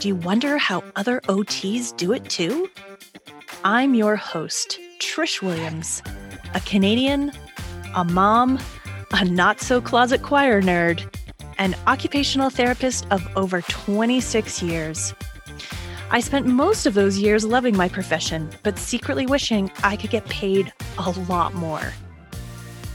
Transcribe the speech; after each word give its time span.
Do 0.00 0.06
you 0.06 0.14
wonder 0.14 0.58
how 0.58 0.84
other 0.94 1.20
OTs 1.22 1.96
do 1.96 2.12
it 2.12 2.24
too? 2.30 2.70
I'm 3.64 3.94
your 3.94 4.14
host, 4.14 4.78
Trish 5.00 5.42
Williams, 5.42 6.04
a 6.54 6.60
Canadian, 6.60 7.32
a 7.96 8.04
mom, 8.04 8.60
a 9.10 9.24
not 9.24 9.60
so 9.60 9.80
closet 9.80 10.22
choir 10.22 10.62
nerd, 10.62 11.04
an 11.58 11.74
occupational 11.88 12.48
therapist 12.48 13.08
of 13.10 13.26
over 13.34 13.60
26 13.62 14.62
years. 14.62 15.14
I 16.12 16.20
spent 16.20 16.46
most 16.46 16.86
of 16.86 16.94
those 16.94 17.18
years 17.18 17.44
loving 17.44 17.76
my 17.76 17.88
profession, 17.88 18.50
but 18.62 18.78
secretly 18.78 19.26
wishing 19.26 19.68
I 19.82 19.96
could 19.96 20.10
get 20.10 20.24
paid 20.26 20.72
a 20.98 21.10
lot 21.28 21.54
more. 21.54 21.92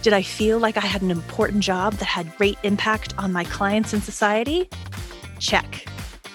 Did 0.03 0.13
I 0.13 0.21
feel 0.21 0.57
like 0.57 0.77
I 0.77 0.85
had 0.85 1.01
an 1.01 1.11
important 1.11 1.63
job 1.63 1.95
that 1.95 2.05
had 2.05 2.37
great 2.37 2.57
impact 2.63 3.13
on 3.17 3.33
my 3.33 3.43
clients 3.43 3.91
and 3.91 4.01
society? 4.01 4.69
Check. 5.39 5.85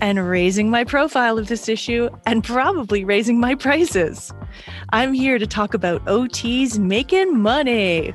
and 0.00 0.28
raising 0.28 0.70
my 0.70 0.84
profile 0.84 1.38
of 1.38 1.48
this 1.48 1.68
issue 1.68 2.08
and 2.26 2.42
probably 2.42 3.04
raising 3.04 3.38
my 3.38 3.54
prices. 3.54 4.32
I'm 4.92 5.12
here 5.12 5.38
to 5.38 5.46
talk 5.46 5.74
about 5.74 6.04
OTs 6.06 6.78
making 6.78 7.38
money. 7.38 8.14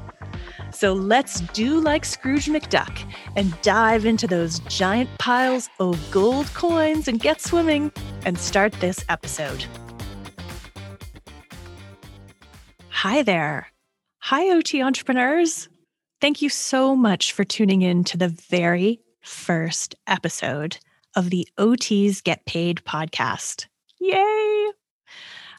So 0.71 0.93
let's 0.93 1.39
do 1.39 1.79
like 1.79 2.03
Scrooge 2.03 2.47
McDuck 2.47 3.09
and 3.35 3.59
dive 3.61 4.05
into 4.05 4.27
those 4.27 4.59
giant 4.61 5.09
piles 5.19 5.69
of 5.79 5.99
gold 6.11 6.47
coins 6.53 7.07
and 7.07 7.19
get 7.19 7.39
swimming 7.39 7.91
and 8.25 8.37
start 8.37 8.73
this 8.73 9.05
episode. 9.07 9.65
Hi 12.89 13.21
there. 13.21 13.67
Hi, 14.19 14.49
OT 14.49 14.81
entrepreneurs. 14.81 15.69
Thank 16.19 16.41
you 16.41 16.49
so 16.49 16.95
much 16.95 17.33
for 17.33 17.43
tuning 17.43 17.83
in 17.83 18.03
to 18.05 18.17
the 18.17 18.29
very 18.29 18.99
first 19.21 19.95
episode 20.07 20.77
of 21.15 21.29
the 21.29 21.47
OTs 21.57 22.23
Get 22.23 22.45
Paid 22.45 22.81
podcast. 22.85 23.67
Yay! 23.99 24.71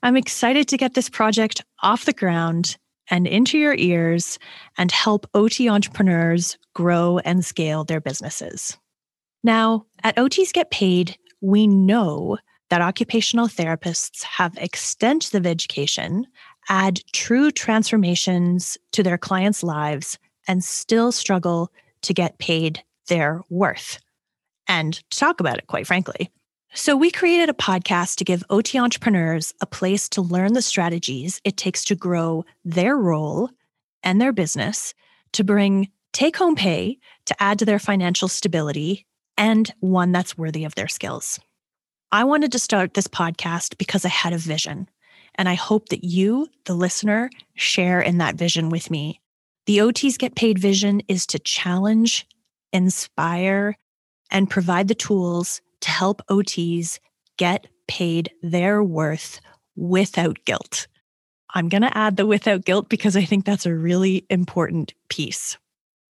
I'm 0.02 0.16
excited 0.16 0.68
to 0.68 0.76
get 0.76 0.94
this 0.94 1.08
project 1.08 1.64
off 1.82 2.04
the 2.04 2.12
ground 2.12 2.76
and 3.10 3.26
into 3.26 3.58
your 3.58 3.74
ears 3.74 4.38
and 4.78 4.90
help 4.90 5.28
OT 5.34 5.68
entrepreneurs 5.68 6.58
grow 6.74 7.18
and 7.18 7.44
scale 7.44 7.84
their 7.84 8.00
businesses. 8.00 8.76
Now, 9.42 9.86
at 10.02 10.16
OTs 10.16 10.52
Get 10.52 10.70
Paid, 10.70 11.16
we 11.40 11.66
know 11.66 12.38
that 12.70 12.80
occupational 12.80 13.46
therapists 13.46 14.22
have 14.24 14.56
extensive 14.56 15.46
education 15.46 16.26
add 16.68 17.00
true 17.12 17.50
transformations 17.50 18.76
to 18.92 19.02
their 19.02 19.18
clients' 19.18 19.62
lives 19.62 20.18
and 20.48 20.64
still 20.64 21.12
struggle 21.12 21.70
to 22.02 22.12
get 22.12 22.38
paid 22.38 22.82
their 23.08 23.42
worth 23.50 24.00
and 24.68 24.94
to 25.10 25.18
talk 25.18 25.40
about 25.40 25.58
it, 25.58 25.66
quite 25.66 25.86
frankly. 25.86 26.30
So, 26.74 26.96
we 26.96 27.10
created 27.10 27.48
a 27.48 27.54
podcast 27.54 28.16
to 28.16 28.24
give 28.24 28.44
OT 28.50 28.78
entrepreneurs 28.78 29.54
a 29.60 29.66
place 29.66 30.08
to 30.10 30.20
learn 30.20 30.52
the 30.52 30.62
strategies 30.62 31.40
it 31.44 31.56
takes 31.56 31.84
to 31.84 31.94
grow 31.94 32.44
their 32.64 32.96
role 32.96 33.50
and 34.02 34.20
their 34.20 34.32
business 34.32 34.92
to 35.32 35.44
bring 35.44 35.88
take 36.12 36.36
home 36.36 36.54
pay 36.54 36.98
to 37.26 37.42
add 37.42 37.58
to 37.58 37.64
their 37.64 37.78
financial 37.78 38.28
stability 38.28 39.06
and 39.36 39.72
one 39.80 40.12
that's 40.12 40.38
worthy 40.38 40.64
of 40.64 40.74
their 40.74 40.88
skills. 40.88 41.38
I 42.12 42.24
wanted 42.24 42.52
to 42.52 42.58
start 42.58 42.94
this 42.94 43.08
podcast 43.08 43.76
because 43.78 44.04
I 44.04 44.08
had 44.08 44.32
a 44.32 44.38
vision. 44.38 44.88
And 45.34 45.48
I 45.48 45.54
hope 45.54 45.90
that 45.90 46.04
you, 46.04 46.48
the 46.64 46.74
listener, 46.74 47.28
share 47.54 48.00
in 48.00 48.18
that 48.18 48.36
vision 48.36 48.70
with 48.70 48.90
me. 48.90 49.20
The 49.66 49.78
OTs 49.78 50.16
Get 50.16 50.34
Paid 50.34 50.58
vision 50.58 51.02
is 51.08 51.26
to 51.26 51.38
challenge, 51.38 52.26
inspire, 52.72 53.76
and 54.30 54.50
provide 54.50 54.88
the 54.88 54.94
tools 54.94 55.60
to 55.80 55.90
help 55.90 56.22
OTs 56.28 56.98
get 57.36 57.66
paid 57.88 58.30
their 58.42 58.82
worth 58.82 59.40
without 59.76 60.38
guilt. 60.44 60.86
I'm 61.54 61.68
going 61.68 61.82
to 61.82 61.96
add 61.96 62.16
the 62.16 62.26
without 62.26 62.64
guilt 62.64 62.88
because 62.88 63.16
I 63.16 63.24
think 63.24 63.44
that's 63.44 63.66
a 63.66 63.74
really 63.74 64.26
important 64.28 64.92
piece. 65.08 65.56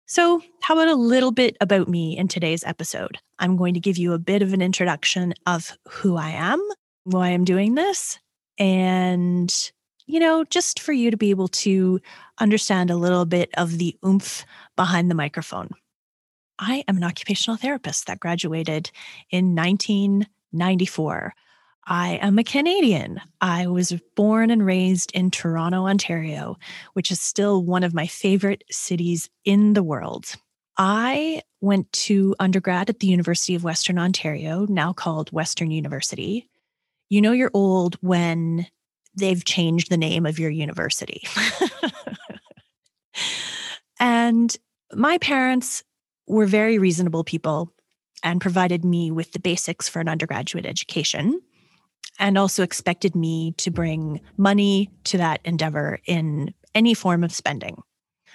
So, 0.07 0.41
how 0.63 0.75
about 0.75 0.89
a 0.89 0.95
little 0.95 1.33
bit 1.33 1.57
about 1.61 1.89
me 1.89 2.17
in 2.17 2.29
today's 2.29 2.65
episode? 2.65 3.19
I'm 3.39 3.57
going 3.57 3.75
to 3.75 3.81
give 3.81 3.99
you 3.99 4.13
a 4.13 4.19
bit 4.19 4.41
of 4.41 4.53
an 4.53 4.63
introduction 4.63 5.35
of 5.47 5.77
who 5.89 6.17
I 6.17 6.31
am, 6.31 6.63
why 7.05 7.29
I'm 7.29 7.45
doing 7.45 7.75
this, 7.75 8.19
and 8.59 9.53
you 10.07 10.21
know, 10.21 10.45
just 10.45 10.79
for 10.79 10.93
you 10.93 11.11
to 11.11 11.17
be 11.17 11.31
able 11.31 11.49
to 11.49 12.01
understand 12.39 12.91
a 12.91 12.97
little 12.97 13.25
bit 13.25 13.51
of 13.57 13.79
the 13.79 13.97
oomph 14.07 14.47
behind 14.77 15.11
the 15.11 15.17
microphone. 15.17 15.71
I 16.59 16.85
am 16.89 16.97
an 16.97 17.05
occupational 17.05 17.57
therapist 17.57 18.07
that 18.07 18.21
graduated 18.21 18.91
in 19.31 19.55
1994. 19.55 21.35
I 21.89 22.19
am 22.21 22.39
a 22.39 22.45
Canadian. 22.45 23.21
I 23.41 23.67
was 23.69 23.93
born 24.17 24.51
and 24.51 24.67
raised 24.67 25.13
in 25.13 25.31
Toronto, 25.31 25.87
Ontario, 25.87 26.57
which 26.95 27.11
is 27.11 27.21
still 27.21 27.63
one 27.63 27.85
of 27.85 27.95
my 27.95 28.07
favorite 28.07 28.65
cities 28.71 29.31
in 29.45 29.75
the 29.75 29.85
world. 29.85 30.35
I 30.79 31.43
went 31.61 31.91
to 31.93 32.35
undergrad 32.39 32.91
at 32.91 33.01
the 33.01 33.07
University 33.07 33.55
of 33.55 33.65
Western 33.65 33.99
Ontario, 33.99 34.67
now 34.69 34.93
called 34.93 35.31
Western 35.33 35.71
University 35.71 36.49
you 37.09 37.21
know 37.21 37.33
you're 37.33 37.51
old 37.55 37.97
when 37.97 38.67
they've 39.15 39.45
changed 39.45 39.91
the 39.91 39.97
name 39.97 40.27
of 40.27 40.39
your 40.39 40.51
university. 40.51 41.27
and 44.01 44.57
my 44.93 45.19
parents 45.19 45.83
were 46.27 46.47
very 46.47 46.79
reasonable 46.79 47.25
people 47.25 47.73
and 48.23 48.41
provided 48.41 48.85
me 48.85 49.11
with 49.11 49.33
the 49.33 49.39
basics 49.39 49.89
for 49.89 50.01
an 50.01 50.09
undergraduate 50.09 50.67
education 50.67 51.41
and 52.19 52.39
also 52.39 52.63
expected 52.63 53.15
me 53.15 53.53
to 53.59 53.71
bring 53.71 54.21
money 54.37 54.91
to 55.05 55.19
that 55.19 55.41
endeavor 55.45 56.01
in 56.07 56.55
any 56.75 56.95
form 56.95 57.23
of 57.23 57.33
spending. 57.33 57.83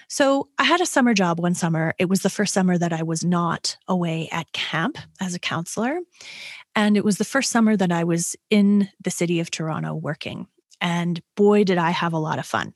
So 0.08 0.48
I 0.58 0.64
had 0.64 0.80
a 0.80 0.86
summer 0.86 1.14
job 1.14 1.40
one 1.40 1.54
summer. 1.54 1.94
It 1.98 2.08
was 2.08 2.20
the 2.20 2.30
first 2.30 2.52
summer 2.52 2.76
that 2.76 2.92
I 2.92 3.02
was 3.02 3.24
not 3.24 3.76
away 3.88 4.28
at 4.30 4.52
camp 4.52 4.98
as 5.20 5.34
a 5.34 5.38
counselor. 5.38 6.00
And 6.76 6.96
it 6.96 7.04
was 7.04 7.18
the 7.18 7.24
first 7.24 7.50
summer 7.50 7.76
that 7.76 7.92
I 7.92 8.04
was 8.04 8.36
in 8.50 8.88
the 9.02 9.10
city 9.10 9.40
of 9.40 9.50
Toronto 9.50 9.94
working. 9.94 10.48
And 10.80 11.22
boy, 11.36 11.64
did 11.64 11.78
I 11.78 11.90
have 11.90 12.12
a 12.12 12.18
lot 12.18 12.38
of 12.38 12.46
fun. 12.46 12.74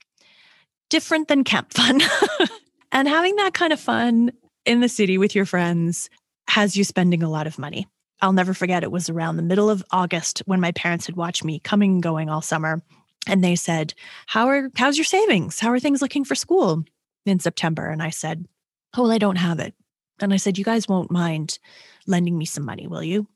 Different 0.89 1.27
than 1.27 1.43
camp 1.43 1.73
fun. 1.73 2.01
and 2.91 3.07
having 3.07 3.35
that 3.35 3.53
kind 3.53 3.73
of 3.73 3.79
fun 3.79 4.31
in 4.67 4.81
the 4.81 4.89
city 4.89 5.17
with 5.17 5.33
your 5.33 5.45
friends 5.45 6.09
has 6.49 6.75
you 6.75 6.83
spending 6.83 7.23
a 7.23 7.29
lot 7.29 7.47
of 7.47 7.57
money. 7.57 7.87
I'll 8.21 8.33
never 8.33 8.53
forget 8.53 8.83
it 8.83 8.91
was 8.91 9.09
around 9.09 9.37
the 9.37 9.43
middle 9.43 9.69
of 9.69 9.83
August 9.91 10.41
when 10.45 10.59
my 10.59 10.71
parents 10.71 11.05
had 11.05 11.15
watched 11.15 11.43
me 11.43 11.59
coming 11.59 11.93
and 11.93 12.03
going 12.03 12.29
all 12.29 12.41
summer. 12.41 12.81
And 13.27 13.43
they 13.43 13.55
said, 13.55 13.93
How 14.25 14.47
are 14.47 14.69
how's 14.75 14.97
your 14.97 15.05
savings? 15.05 15.59
How 15.59 15.71
are 15.71 15.79
things 15.79 16.01
looking 16.01 16.25
for 16.25 16.35
school 16.35 16.83
in 17.25 17.39
September? 17.39 17.89
And 17.89 18.01
I 18.01 18.09
said, 18.09 18.45
Oh, 18.95 19.03
well, 19.03 19.11
I 19.11 19.17
don't 19.17 19.35
have 19.37 19.59
it. 19.59 19.73
And 20.19 20.33
I 20.33 20.37
said, 20.37 20.57
You 20.57 20.65
guys 20.65 20.87
won't 20.87 21.11
mind 21.11 21.59
lending 22.07 22.37
me 22.37 22.45
some 22.45 22.65
money, 22.65 22.87
will 22.87 23.03
you? 23.03 23.27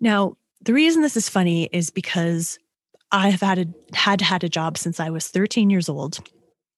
Now, 0.00 0.36
the 0.62 0.74
reason 0.74 1.02
this 1.02 1.16
is 1.16 1.28
funny 1.28 1.68
is 1.72 1.90
because 1.90 2.58
I 3.10 3.30
have 3.30 3.40
had 3.40 3.58
a, 3.58 3.96
had 3.96 4.20
had 4.20 4.44
a 4.44 4.48
job 4.48 4.78
since 4.78 5.00
I 5.00 5.10
was 5.10 5.28
13 5.28 5.70
years 5.70 5.88
old. 5.88 6.20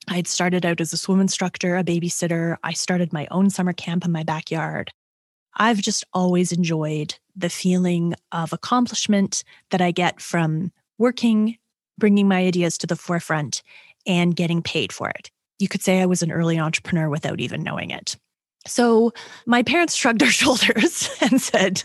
I 0.08 0.16
had 0.16 0.26
started 0.26 0.66
out 0.66 0.80
as 0.80 0.92
a 0.92 0.96
swim 0.96 1.20
instructor, 1.20 1.76
a 1.76 1.84
babysitter. 1.84 2.56
I 2.62 2.72
started 2.72 3.12
my 3.12 3.26
own 3.30 3.50
summer 3.50 3.72
camp 3.72 4.04
in 4.04 4.12
my 4.12 4.22
backyard. 4.22 4.90
I've 5.56 5.80
just 5.80 6.04
always 6.12 6.52
enjoyed 6.52 7.14
the 7.36 7.48
feeling 7.48 8.14
of 8.32 8.52
accomplishment 8.52 9.44
that 9.70 9.80
I 9.80 9.90
get 9.92 10.20
from 10.20 10.72
working 10.98 11.58
bringing 11.98 12.28
my 12.28 12.38
ideas 12.38 12.78
to 12.78 12.86
the 12.86 12.96
forefront 12.96 13.62
and 14.06 14.36
getting 14.36 14.62
paid 14.62 14.92
for 14.92 15.08
it. 15.08 15.30
You 15.58 15.68
could 15.68 15.82
say 15.82 16.00
I 16.00 16.06
was 16.06 16.22
an 16.22 16.32
early 16.32 16.58
entrepreneur 16.58 17.08
without 17.08 17.40
even 17.40 17.62
knowing 17.62 17.90
it. 17.90 18.16
So 18.66 19.12
my 19.46 19.62
parents 19.62 19.94
shrugged 19.96 20.20
their 20.20 20.30
shoulders 20.30 21.08
and 21.20 21.40
said, 21.40 21.84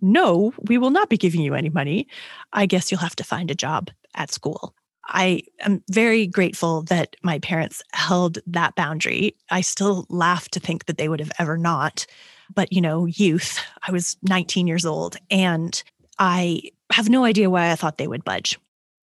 No, 0.00 0.52
we 0.68 0.78
will 0.78 0.90
not 0.90 1.10
be 1.10 1.16
giving 1.16 1.40
you 1.40 1.54
any 1.54 1.70
money. 1.70 2.08
I 2.52 2.66
guess 2.66 2.90
you'll 2.90 3.00
have 3.00 3.16
to 3.16 3.24
find 3.24 3.50
a 3.50 3.54
job 3.54 3.90
at 4.14 4.32
school. 4.32 4.74
I 5.06 5.42
am 5.60 5.82
very 5.90 6.26
grateful 6.26 6.82
that 6.84 7.16
my 7.22 7.38
parents 7.38 7.82
held 7.92 8.38
that 8.46 8.74
boundary. 8.74 9.36
I 9.50 9.60
still 9.60 10.06
laugh 10.08 10.48
to 10.50 10.60
think 10.60 10.86
that 10.86 10.98
they 10.98 11.08
would 11.08 11.20
have 11.20 11.32
ever 11.38 11.56
not. 11.56 12.06
But, 12.54 12.72
you 12.72 12.80
know, 12.80 13.06
youth, 13.06 13.58
I 13.86 13.92
was 13.92 14.16
19 14.22 14.66
years 14.66 14.84
old 14.84 15.16
and 15.30 15.82
I 16.18 16.62
have 16.92 17.08
no 17.08 17.24
idea 17.24 17.50
why 17.50 17.70
I 17.70 17.76
thought 17.76 17.98
they 17.98 18.06
would 18.06 18.24
budge. 18.24 18.58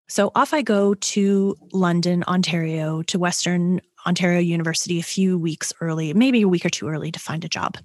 So 0.07 0.31
off 0.35 0.53
I 0.53 0.61
go 0.61 0.93
to 0.93 1.55
London, 1.71 2.23
Ontario, 2.27 3.01
to 3.03 3.17
Western 3.17 3.79
Ontario 4.05 4.39
University 4.39 4.99
a 4.99 5.03
few 5.03 5.37
weeks 5.37 5.71
early, 5.79 6.13
maybe 6.13 6.41
a 6.41 6.47
week 6.47 6.65
or 6.65 6.69
two 6.69 6.89
early 6.89 7.11
to 7.11 7.19
find 7.19 7.45
a 7.45 7.49
job. 7.49 7.77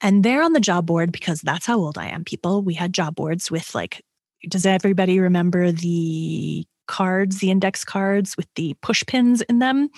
And 0.00 0.22
there 0.22 0.42
on 0.42 0.52
the 0.52 0.60
job 0.60 0.84
board, 0.84 1.10
because 1.10 1.40
that's 1.40 1.64
how 1.64 1.78
old 1.78 1.96
I 1.96 2.08
am, 2.08 2.24
people, 2.24 2.62
we 2.62 2.74
had 2.74 2.92
job 2.92 3.14
boards 3.14 3.50
with 3.50 3.74
like, 3.74 4.04
does 4.48 4.66
everybody 4.66 5.20
remember 5.20 5.72
the 5.72 6.66
cards, 6.86 7.38
the 7.38 7.50
index 7.50 7.84
cards 7.84 8.36
with 8.36 8.46
the 8.54 8.74
push 8.82 9.02
pins 9.06 9.42
in 9.42 9.58
them 9.58 9.88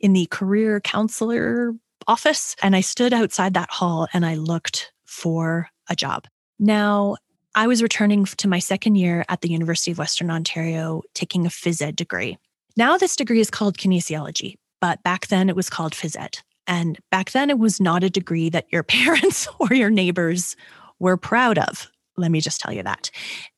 in 0.00 0.12
the 0.12 0.26
career 0.26 0.80
counselor 0.80 1.72
office? 2.06 2.56
And 2.62 2.76
I 2.76 2.80
stood 2.80 3.12
outside 3.12 3.54
that 3.54 3.70
hall 3.70 4.08
and 4.12 4.24
I 4.24 4.34
looked 4.34 4.92
for 5.04 5.68
a 5.88 5.96
job. 5.96 6.26
Now, 6.58 7.16
I 7.54 7.66
was 7.66 7.82
returning 7.82 8.24
to 8.24 8.48
my 8.48 8.58
second 8.58 8.96
year 8.96 9.24
at 9.28 9.40
the 9.40 9.50
University 9.50 9.92
of 9.92 9.98
Western 9.98 10.30
Ontario 10.30 11.02
taking 11.14 11.46
a 11.46 11.50
phys 11.50 11.80
ed 11.80 11.94
degree. 11.94 12.36
Now, 12.76 12.96
this 12.96 13.14
degree 13.14 13.40
is 13.40 13.50
called 13.50 13.78
kinesiology, 13.78 14.56
but 14.80 15.02
back 15.04 15.28
then 15.28 15.48
it 15.48 15.54
was 15.54 15.70
called 15.70 15.92
phys 15.92 16.18
ed. 16.18 16.38
And 16.66 16.98
back 17.10 17.30
then 17.30 17.50
it 17.50 17.58
was 17.58 17.80
not 17.80 18.02
a 18.02 18.10
degree 18.10 18.48
that 18.50 18.66
your 18.72 18.82
parents 18.98 19.46
or 19.58 19.72
your 19.72 19.90
neighbors 19.90 20.56
were 20.98 21.16
proud 21.16 21.58
of. 21.58 21.90
Let 22.16 22.30
me 22.30 22.40
just 22.40 22.60
tell 22.60 22.72
you 22.72 22.82
that. 22.82 23.10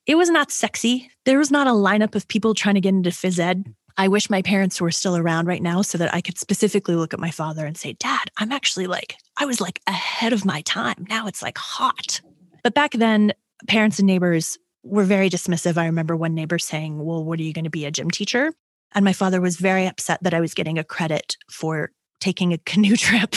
It 0.06 0.14
was 0.14 0.31
not 0.31 0.53
sexy. 0.53 1.11
There 1.25 1.38
was 1.38 1.50
not 1.50 1.67
a 1.67 1.70
lineup 1.70 2.14
of 2.14 2.29
people 2.29 2.55
trying 2.55 2.76
to 2.76 2.81
get 2.81 2.94
into 2.94 3.11
phys 3.11 3.41
ed. 3.41 3.64
I 3.99 4.08
wish 4.08 4.31
my 4.31 4.43
parents 4.43 4.81
were 4.81 4.91
still 4.91 5.17
around 5.17 5.47
right 5.47 5.62
now 5.62 5.82
so 5.82 5.99
that 5.99 6.14
I 6.14 6.20
could 6.20 6.38
specifically 6.38 6.94
look 6.94 7.12
at 7.12 7.20
my 7.20 7.31
father 7.31 7.67
and 7.67 7.76
say, 7.76 7.94
Dad, 7.94 8.31
I'm 8.37 8.53
actually 8.53 8.87
like, 8.87 9.17
I 9.37 9.47
was 9.47 9.61
like 9.61 9.81
ahead 9.87 10.32
of 10.32 10.44
my 10.44 10.61
time. 10.62 11.06
Now 11.08 11.26
it's 11.26 11.43
like 11.43 11.58
hot. 11.58 12.20
But 12.62 12.75
back 12.75 12.93
then, 12.93 13.32
parents 13.67 13.99
and 13.99 14.06
neighbors 14.06 14.58
were 14.85 15.05
very 15.05 15.29
dismissive. 15.29 15.76
I 15.76 15.87
remember 15.87 16.17
one 16.17 16.35
neighbor 16.35 16.59
saying, 16.59 17.02
Well, 17.05 17.25
what 17.25 17.41
are 17.41 17.43
you 17.43 17.52
going 17.52 17.64
to 17.64 17.70
be, 17.70 17.85
a 17.85 17.91
gym 17.91 18.11
teacher? 18.11 18.52
And 18.94 19.05
my 19.05 19.12
father 19.12 19.41
was 19.41 19.56
very 19.56 19.87
upset 19.87 20.23
that 20.23 20.35
I 20.35 20.41
was 20.41 20.55
getting 20.55 20.79
a 20.79 20.85
credit 20.85 21.37
for 21.50 21.91
taking 22.20 22.52
a 22.52 22.59
canoe 22.59 22.97
trip. 22.97 23.35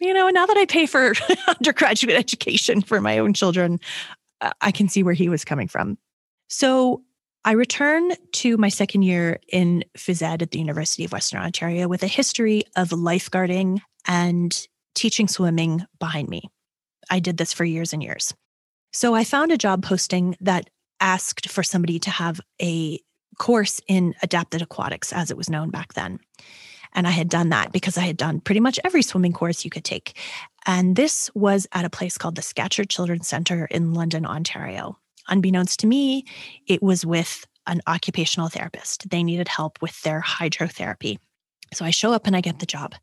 you 0.00 0.14
know, 0.14 0.28
now 0.30 0.46
that 0.46 0.56
I 0.56 0.64
pay 0.64 0.86
for 0.86 1.12
undergraduate 1.48 2.16
education 2.16 2.82
for 2.82 3.00
my 3.00 3.18
own 3.18 3.34
children, 3.34 3.80
Uh, 4.40 4.52
I 4.60 4.70
can 4.70 4.88
see 4.88 5.02
where 5.02 5.14
he 5.14 5.28
was 5.28 5.44
coming 5.44 5.68
from. 5.68 5.98
So 6.48 7.02
I 7.44 7.52
return 7.52 8.10
to 8.32 8.56
my 8.56 8.68
second 8.68 9.02
year 9.02 9.40
in 9.48 9.84
phys 9.96 10.22
ed 10.22 10.42
at 10.42 10.50
the 10.50 10.58
University 10.58 11.04
of 11.04 11.12
Western 11.12 11.40
Ontario 11.40 11.88
with 11.88 12.02
a 12.02 12.08
history 12.08 12.64
of 12.76 12.90
lifeguarding 12.90 13.80
and 14.06 14.66
teaching 14.94 15.28
swimming 15.28 15.84
behind 15.98 16.28
me. 16.28 16.42
I 17.10 17.20
did 17.20 17.36
this 17.36 17.52
for 17.52 17.64
years 17.64 17.92
and 17.92 18.02
years. 18.02 18.34
So 18.92 19.14
I 19.14 19.24
found 19.24 19.52
a 19.52 19.58
job 19.58 19.82
posting 19.82 20.36
that 20.40 20.70
asked 21.00 21.48
for 21.48 21.62
somebody 21.62 21.98
to 22.00 22.10
have 22.10 22.40
a 22.60 23.00
course 23.38 23.80
in 23.86 24.14
adapted 24.22 24.62
aquatics, 24.62 25.12
as 25.12 25.30
it 25.30 25.36
was 25.36 25.48
known 25.48 25.70
back 25.70 25.94
then. 25.94 26.18
And 26.94 27.06
I 27.06 27.10
had 27.10 27.28
done 27.28 27.50
that 27.50 27.70
because 27.70 27.96
I 27.96 28.02
had 28.02 28.16
done 28.16 28.40
pretty 28.40 28.60
much 28.60 28.80
every 28.84 29.02
swimming 29.02 29.32
course 29.32 29.64
you 29.64 29.70
could 29.70 29.84
take. 29.84 30.18
And 30.68 30.96
this 30.96 31.30
was 31.34 31.66
at 31.72 31.86
a 31.86 31.90
place 31.90 32.18
called 32.18 32.34
the 32.34 32.42
Scatcherd 32.42 32.90
Children's 32.90 33.26
Center 33.26 33.64
in 33.64 33.94
London, 33.94 34.26
Ontario. 34.26 34.98
Unbeknownst 35.26 35.80
to 35.80 35.86
me, 35.86 36.26
it 36.66 36.82
was 36.82 37.06
with 37.06 37.46
an 37.66 37.80
occupational 37.86 38.50
therapist. 38.50 39.08
They 39.08 39.22
needed 39.22 39.48
help 39.48 39.80
with 39.80 40.00
their 40.02 40.20
hydrotherapy. 40.20 41.18
So 41.72 41.86
I 41.86 41.90
show 41.90 42.12
up 42.12 42.26
and 42.26 42.36
I 42.36 42.42
get 42.42 42.58
the 42.58 42.66
job. 42.66 42.94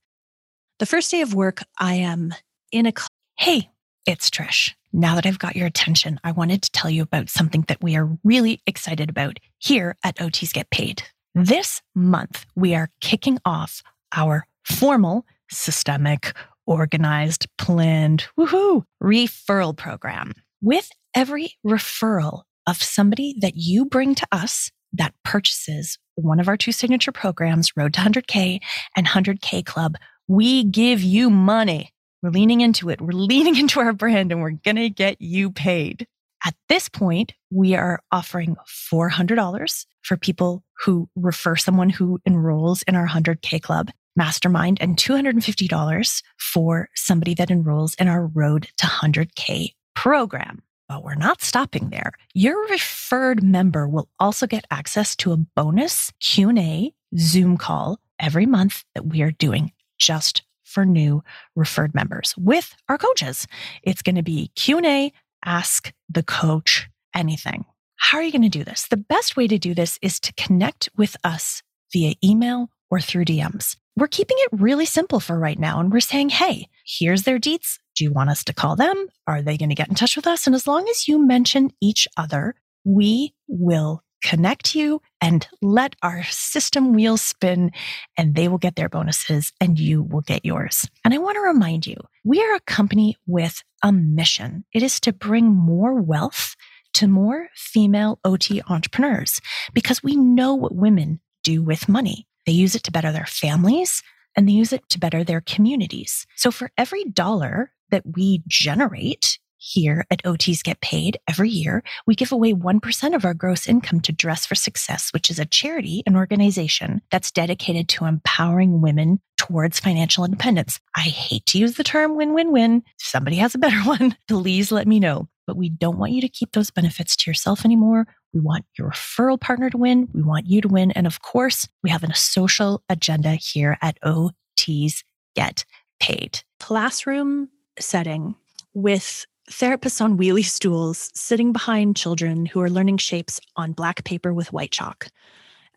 The 0.78 0.86
first 0.86 1.10
day 1.10 1.22
of 1.22 1.34
work, 1.34 1.64
I 1.80 1.96
am 1.96 2.36
in 2.72 2.86
a. 2.86 2.94
Cl- 2.96 3.08
hey, 3.38 3.72
it's 4.06 4.30
Trish. 4.30 4.74
Now 4.94 5.16
that 5.16 5.26
I've 5.26 5.40
got 5.40 5.56
your 5.56 5.66
attention, 5.66 6.20
I 6.24 6.34
wanted 6.34 6.62
to 6.62 6.72
tell 6.72 6.92
you 6.92 7.02
about 7.02 7.32
something 7.32 7.66
that 7.68 7.82
we 7.82 7.96
are 7.96 8.16
really 8.24 8.62
excited 8.68 9.10
about 9.10 9.40
here 9.58 9.98
at 10.04 10.18
OTs 10.18 10.54
Get 10.54 10.70
Paid. 10.70 11.02
This 11.34 11.82
month, 11.96 12.46
we 12.56 12.76
are 12.76 12.92
kicking 13.02 13.40
off 13.44 13.82
our 14.16 14.46
formal, 14.64 15.26
systemic, 15.50 16.34
organized, 16.66 17.48
planned, 17.58 18.28
woohoo, 18.38 18.84
referral 19.02 19.76
program. 19.76 20.34
With 20.62 20.90
every 21.16 21.56
referral 21.66 22.44
of 22.68 22.82
somebody 22.82 23.36
that 23.42 23.54
you 23.56 23.86
bring 23.86 24.16
to 24.16 24.28
us 24.32 24.72
that 24.94 25.14
purchases 25.24 25.98
one 26.16 26.40
of 26.40 26.48
our 26.48 26.58
two 26.58 26.72
signature 26.72 27.12
programs, 27.12 27.76
Road 27.76 27.94
to 27.94 28.02
100K 28.02 28.60
and 28.96 29.08
100K 29.08 29.66
Club, 29.66 29.96
we 30.28 30.64
give 30.64 31.02
you 31.02 31.30
money. 31.30 31.92
We're 32.22 32.32
leaning 32.32 32.62
into 32.62 32.90
it. 32.90 33.02
We're 33.02 33.12
leaning 33.14 33.56
into 33.56 33.80
our 33.80 33.94
brand 33.94 34.32
and 34.32 34.42
we're 34.42 34.52
going 34.52 34.78
to 34.78 34.90
get 34.90 35.22
you 35.22 35.52
paid. 35.52 36.08
At 36.46 36.56
this 36.70 36.90
point, 36.90 37.34
we 37.52 37.76
are 37.76 38.02
offering 38.12 38.56
$400 38.94 39.86
for 40.04 40.18
people 40.18 40.64
who 40.84 41.10
refer 41.16 41.56
someone 41.56 41.90
who 41.90 42.20
enrolls 42.26 42.84
in 42.84 42.96
our 42.96 43.08
100K 43.08 43.62
club 43.62 43.90
mastermind 44.16 44.78
and 44.82 44.98
$250 44.98 46.24
for 46.38 46.90
somebody 46.96 47.34
that 47.36 47.52
enrolls 47.52 47.96
in 47.96 48.08
our 48.08 48.28
road 48.28 48.70
to 48.78 48.88
100K 48.88 49.74
program. 49.96 50.62
But 50.88 51.04
we're 51.04 51.16
not 51.16 51.42
stopping 51.42 51.90
there. 51.90 52.12
Your 52.34 52.68
referred 52.68 53.44
member 53.44 53.88
will 53.88 54.10
also 54.20 54.46
get 54.46 54.66
access 54.70 55.16
to 55.18 55.32
a 55.32 55.38
bonus 55.38 56.12
Q&A 56.20 56.94
Zoom 57.18 57.58
call 57.58 58.00
every 58.20 58.46
month 58.46 58.84
that 58.94 59.06
we 59.06 59.22
are 59.22 59.32
doing 59.32 59.72
just 59.98 60.44
for 60.64 60.86
new 60.86 61.24
referred 61.56 61.96
members 61.96 62.36
with 62.38 62.76
our 62.90 62.98
coaches. 62.98 63.48
It's 63.84 64.02
going 64.02 64.16
to 64.16 64.24
be 64.24 64.52
Q&A, 64.56 65.12
ask 65.44 65.92
the 66.10 66.24
coach 66.24 66.88
anything. 67.16 67.66
How 67.96 68.18
are 68.18 68.24
you 68.24 68.32
going 68.32 68.42
to 68.42 68.50
do 68.50 68.64
this? 68.64 68.88
The 68.88 68.98
best 68.98 69.38
way 69.38 69.48
to 69.48 69.58
do 69.58 69.74
this 69.74 69.98
is 70.02 70.20
to 70.20 70.34
connect 70.34 70.90
with 70.98 71.16
us 71.24 71.64
via 71.94 72.14
email 72.24 72.70
or 72.92 73.00
through 73.00 73.26
DMs. 73.26 73.78
We're 73.98 74.08
keeping 74.08 74.38
it 74.40 74.50
really 74.52 74.86
simple 74.86 75.22
for 75.22 75.40
right 75.40 75.58
now. 75.58 75.80
And 75.80 75.92
we're 75.92 76.02
saying, 76.02 76.30
hey, 76.30 76.68
here's 76.86 77.24
their 77.24 77.40
deets. 77.40 77.80
Do 77.96 78.04
you 78.04 78.12
want 78.12 78.30
us 78.30 78.44
to 78.46 78.54
call 78.54 78.76
them? 78.76 79.08
Are 79.26 79.42
they 79.42 79.58
going 79.58 79.70
to 79.70 79.76
get 79.76 79.88
in 79.88 79.96
touch 79.96 80.18
with 80.18 80.28
us? 80.28 80.46
And 80.46 80.56
as 80.56 80.68
long 80.68 80.88
as 80.90 81.08
you 81.08 81.26
mention 81.26 81.72
each 81.82 82.06
other, 82.18 82.56
we 82.84 83.34
will 83.48 84.04
connect 84.22 84.76
you 84.76 85.02
and 85.22 85.48
let 85.62 85.96
our 86.02 86.24
system 86.24 86.94
wheels 86.94 87.22
spin 87.22 87.72
and 88.18 88.36
they 88.36 88.48
will 88.48 88.58
get 88.58 88.76
their 88.76 88.90
bonuses 88.90 89.54
and 89.62 89.80
you 89.80 90.04
will 90.04 90.22
get 90.22 90.44
yours. 90.44 90.90
And 91.06 91.14
I 91.14 91.18
want 91.20 91.36
to 91.36 91.42
remind 91.42 91.86
you, 91.86 91.96
we 92.24 92.42
are 92.42 92.56
a 92.56 92.62
company 92.62 93.16
with 93.28 93.64
a 93.82 93.92
mission. 93.92 94.66
It 94.74 94.84
is 94.84 95.00
to 95.02 95.14
bring 95.14 95.46
more 95.46 96.02
wealth 96.02 96.56
to 96.96 97.08
more 97.08 97.50
female 97.56 98.20
OT 98.26 98.62
entrepreneurs 98.68 99.40
because 99.74 100.04
we 100.04 100.16
know 100.16 100.56
what 100.56 100.76
women 100.76 101.20
do 101.44 101.62
with 101.62 101.88
money. 101.88 102.28
They 102.46 102.52
use 102.52 102.76
it 102.76 102.84
to 102.84 102.92
better 102.92 103.12
their 103.12 103.26
families 103.26 104.02
and 104.36 104.48
they 104.48 104.54
use 104.54 104.74
it 104.74 104.88
to 104.90 105.00
better 105.00 105.24
their 105.24 105.42
communities. 105.42 106.26
So 106.36 106.52
for 106.52 106.72
every 106.78 107.06
dollar 107.06 107.72
that 107.92 108.04
we 108.16 108.44
generate 108.48 109.40
here 109.58 110.06
at 110.12 110.24
OTs 110.24 110.64
Get 110.64 110.82
Paid 110.82 111.18
every 111.28 111.50
year, 111.50 111.84
we 112.06 112.14
give 112.14 112.32
away 112.32 112.54
1% 112.54 113.16
of 113.16 113.26
our 113.26 113.34
gross 113.34 113.68
income 113.68 114.00
to 114.02 114.12
Dress 114.12 114.46
for 114.46 114.54
Success, 114.54 115.10
which 115.12 115.32
is 115.32 115.40
a 115.40 115.46
charity 115.46 116.04
and 116.06 116.16
organization 116.16 117.02
that's 117.10 117.32
dedicated 117.32 117.90
to 117.90 118.06
empowering 118.06 118.82
women 118.82 119.20
towards 119.38 119.80
financial 119.80 120.24
independence. 120.24 120.80
I 120.96 121.02
hate 121.02 121.46
to 121.48 121.58
use 121.58 121.76
the 121.76 121.84
term 121.84 122.16
win 122.16 122.34
win 122.34 122.52
win. 122.52 122.84
If 123.00 123.08
somebody 123.08 123.38
has 123.38 123.56
a 123.56 123.60
better 123.60 123.80
one, 123.86 124.16
please 124.28 124.72
let 124.72 124.88
me 124.88 125.00
know. 125.00 125.30
But 125.48 125.58
we 125.58 125.70
don't 125.70 125.98
want 125.98 126.12
you 126.12 126.22
to 126.22 126.30
keep 126.30 126.52
those 126.52 126.72
benefits 126.72 127.16
to 127.18 127.30
yourself 127.30 127.66
anymore. 127.66 128.08
We 128.36 128.42
want 128.42 128.66
your 128.78 128.90
referral 128.90 129.40
partner 129.40 129.70
to 129.70 129.78
win. 129.78 130.10
We 130.14 130.22
want 130.22 130.46
you 130.46 130.60
to 130.60 130.68
win. 130.68 130.92
And 130.92 131.08
of 131.08 131.22
course, 131.22 131.70
we 131.82 131.90
have 131.90 132.04
a 132.04 132.14
social 132.14 132.84
agenda 132.90 133.36
here 133.36 133.78
at 133.82 133.98
OTs 134.02 135.04
Get 135.36 135.64
Paid. 136.02 136.42
Classroom 136.60 137.48
setting 137.80 138.36
with 138.74 139.26
therapists 139.50 140.02
on 140.02 140.18
wheelie 140.18 140.44
stools 140.44 141.12
sitting 141.14 141.54
behind 141.54 141.96
children 141.96 142.46
who 142.46 142.60
are 142.60 142.70
learning 142.70 142.98
shapes 142.98 143.40
on 143.56 143.72
black 143.72 144.04
paper 144.04 144.34
with 144.34 144.52
white 144.52 144.72
chalk. 144.72 145.08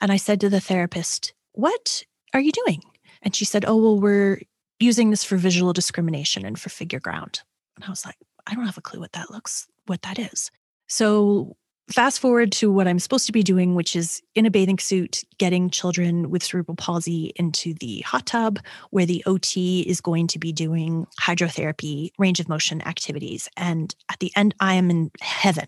And 0.01 0.11
I 0.11 0.17
said 0.17 0.41
to 0.41 0.49
the 0.49 0.61
therapist, 0.61 1.33
What 1.53 2.03
are 2.35 2.41
you 2.41 2.51
doing? 2.51 2.83
And 3.23 3.37
she 3.37 3.45
said, 3.45 3.65
Oh, 3.69 3.77
well, 3.77 4.01
we're 4.01 4.41
using 4.81 5.11
this 5.11 5.23
for 5.23 5.37
visual 5.37 5.73
discrimination 5.73 6.45
and 6.45 6.59
for 6.59 6.71
figure 6.71 7.01
ground. 7.01 7.43
And 7.77 7.85
I 7.85 7.91
was 7.91 8.05
like, 8.05 8.17
I 8.49 8.55
don't 8.55 8.67
have 8.67 8.79
a 8.79 8.83
clue 8.83 8.99
what 8.99 9.13
that 9.13 9.31
looks, 9.31 9.69
what 9.87 10.03
that 10.03 10.19
is. 10.19 10.51
So 10.89 11.57
fast 11.91 12.21
forward 12.21 12.53
to 12.53 12.71
what 12.71 12.87
I'm 12.87 12.99
supposed 12.99 13.27
to 13.27 13.33
be 13.33 13.43
doing, 13.43 13.75
which 13.75 13.97
is 13.97 14.23
in 14.35 14.47
a 14.47 14.51
bathing 14.51 14.79
suit, 14.79 15.25
getting 15.39 15.71
children 15.71 16.31
with 16.31 16.43
cerebral 16.43 16.77
palsy 16.77 17.33
into 17.37 17.75
the 17.75 18.01
hot 18.01 18.27
tub, 18.27 18.59
where 18.91 19.07
the 19.07 19.23
OT 19.27 19.81
is 19.83 20.01
going 20.01 20.27
to 20.29 20.39
be 20.39 20.53
doing 20.53 21.07
hydrotherapy, 21.21 22.11
range 22.19 22.41
of 22.41 22.49
motion 22.49 22.87
activities. 22.87 23.49
And 23.57 23.95
at 24.11 24.19
the 24.19 24.33
end, 24.37 24.55
I 24.61 24.75
am 24.75 24.91
in 24.91 25.11
heaven. 25.21 25.67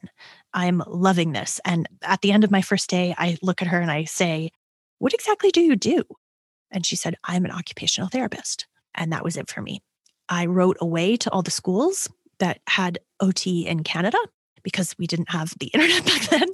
I'm 0.53 0.83
loving 0.87 1.33
this. 1.33 1.61
And 1.65 1.89
at 2.03 2.21
the 2.21 2.33
end 2.33 2.45
of 2.45 2.50
my 2.50 2.62
first 2.62 2.91
day, 2.91 3.15
I 3.17 3.39
look 3.43 3.62
at 3.62 3.69
her 3.69 3.81
and 3.81 3.91
I 3.91 4.05
say, 4.05 4.50
What 4.99 5.15
exactly 5.15 5.50
do 5.50 5.61
you 5.61 5.77
do? 5.77 6.05
And 6.71 6.85
she 6.85 6.97
said, 6.97 7.17
I'm 7.25 7.45
an 7.45 7.50
occupational 7.50 8.11
therapist. 8.11 8.67
And 8.95 9.12
that 9.12 9.25
was 9.25 9.37
it 9.37 9.49
for 9.49 9.62
me. 9.62 9.83
I 10.29 10.47
wrote 10.47 10.77
away 10.81 11.17
to 11.17 11.31
all 11.31 11.43
the 11.43 11.50
schools 11.50 12.09
that 12.39 12.61
had 12.69 12.99
OT 13.21 13.67
in 13.67 13.83
Canada 13.83 14.19
because 14.62 14.95
we 14.99 15.07
didn't 15.07 15.31
have 15.31 15.55
the 15.59 15.67
internet 15.75 16.05
back 16.05 16.23
then. 16.29 16.49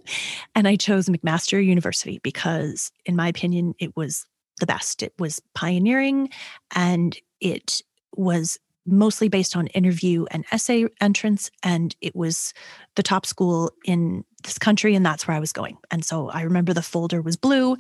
And 0.55 0.69
I 0.69 0.77
chose 0.77 1.09
McMaster 1.09 1.65
University 1.65 2.21
because, 2.23 2.93
in 3.05 3.17
my 3.17 3.29
opinion, 3.29 3.75
it 3.79 3.97
was 3.97 4.27
the 4.61 4.67
best. 4.67 5.03
It 5.03 5.13
was 5.19 5.41
pioneering 5.55 6.31
and 6.75 7.17
it 7.41 7.83
was 8.17 8.59
mostly 8.87 9.29
based 9.29 9.57
on 9.57 9.67
interview 9.69 10.25
and 10.31 10.45
essay 10.53 10.87
entrance. 11.01 11.51
And 11.63 11.95
it 12.01 12.15
was 12.15 12.55
the 12.95 13.03
top 13.03 13.27
school 13.27 13.73
in 13.85 14.25
this 14.45 14.59
country. 14.59 14.95
And 14.95 15.05
that's 15.05 15.27
where 15.27 15.37
I 15.37 15.41
was 15.41 15.53
going. 15.53 15.77
And 15.91 16.05
so 16.05 16.31
I 16.31 16.43
remember 16.43 16.73
the 16.73 16.83
folder 16.83 17.21
was 17.21 17.37
blue. 17.37 17.77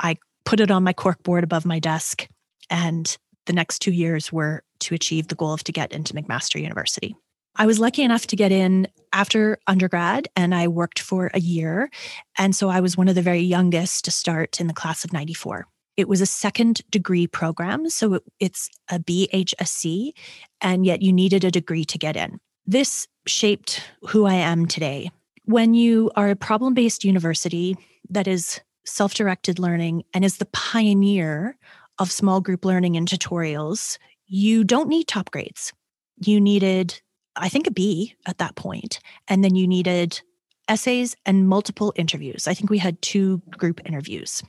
I 0.00 0.16
put 0.44 0.60
it 0.60 0.70
on 0.70 0.84
my 0.84 0.92
corkboard 0.92 1.42
above 1.42 1.66
my 1.66 1.78
desk. 1.78 2.28
And 2.70 3.16
the 3.46 3.52
next 3.52 3.80
two 3.80 3.92
years 3.92 4.32
were 4.32 4.62
to 4.80 4.94
achieve 4.94 5.28
the 5.28 5.34
goal 5.34 5.52
of 5.52 5.64
to 5.64 5.72
get 5.72 5.92
into 5.92 6.14
McMaster 6.14 6.60
University. 6.60 7.16
I 7.58 7.66
was 7.66 7.78
lucky 7.78 8.02
enough 8.02 8.26
to 8.28 8.36
get 8.36 8.52
in 8.52 8.86
after 9.12 9.58
undergrad 9.66 10.28
and 10.36 10.54
I 10.54 10.68
worked 10.68 10.98
for 10.98 11.30
a 11.32 11.40
year. 11.40 11.90
And 12.36 12.54
so 12.54 12.68
I 12.68 12.80
was 12.80 12.96
one 12.96 13.08
of 13.08 13.14
the 13.14 13.22
very 13.22 13.40
youngest 13.40 14.04
to 14.04 14.10
start 14.10 14.60
in 14.60 14.66
the 14.66 14.74
class 14.74 15.04
of 15.04 15.12
94. 15.12 15.66
It 15.96 16.08
was 16.08 16.20
a 16.20 16.26
second 16.26 16.82
degree 16.90 17.26
program. 17.26 17.88
So 17.88 18.14
it, 18.14 18.22
it's 18.38 18.68
a 18.90 18.98
BHSC, 18.98 20.12
and 20.60 20.84
yet 20.84 21.00
you 21.00 21.10
needed 21.10 21.44
a 21.44 21.50
degree 21.50 21.86
to 21.86 21.96
get 21.96 22.16
in. 22.16 22.38
This 22.66 23.08
shaped 23.26 23.80
who 24.06 24.26
I 24.26 24.34
am 24.34 24.66
today. 24.66 25.10
When 25.44 25.72
you 25.72 26.10
are 26.14 26.28
a 26.28 26.36
problem 26.36 26.74
based 26.74 27.04
university 27.04 27.78
that 28.10 28.28
is 28.28 28.60
self 28.84 29.14
directed 29.14 29.58
learning 29.58 30.04
and 30.12 30.24
is 30.24 30.36
the 30.36 30.46
pioneer 30.46 31.56
of 31.98 32.12
small 32.12 32.42
group 32.42 32.66
learning 32.66 32.96
and 32.96 33.08
tutorials, 33.08 33.96
you 34.26 34.64
don't 34.64 34.88
need 34.88 35.08
top 35.08 35.30
grades. 35.30 35.72
You 36.18 36.40
needed 36.40 37.00
I 37.36 37.48
think 37.48 37.66
a 37.66 37.70
B 37.70 38.14
at 38.26 38.38
that 38.38 38.56
point. 38.56 39.00
And 39.28 39.44
then 39.44 39.54
you 39.54 39.66
needed 39.66 40.20
essays 40.68 41.16
and 41.24 41.48
multiple 41.48 41.92
interviews. 41.96 42.48
I 42.48 42.54
think 42.54 42.70
we 42.70 42.78
had 42.78 43.00
two 43.02 43.42
group 43.50 43.80
interviews. 43.84 44.42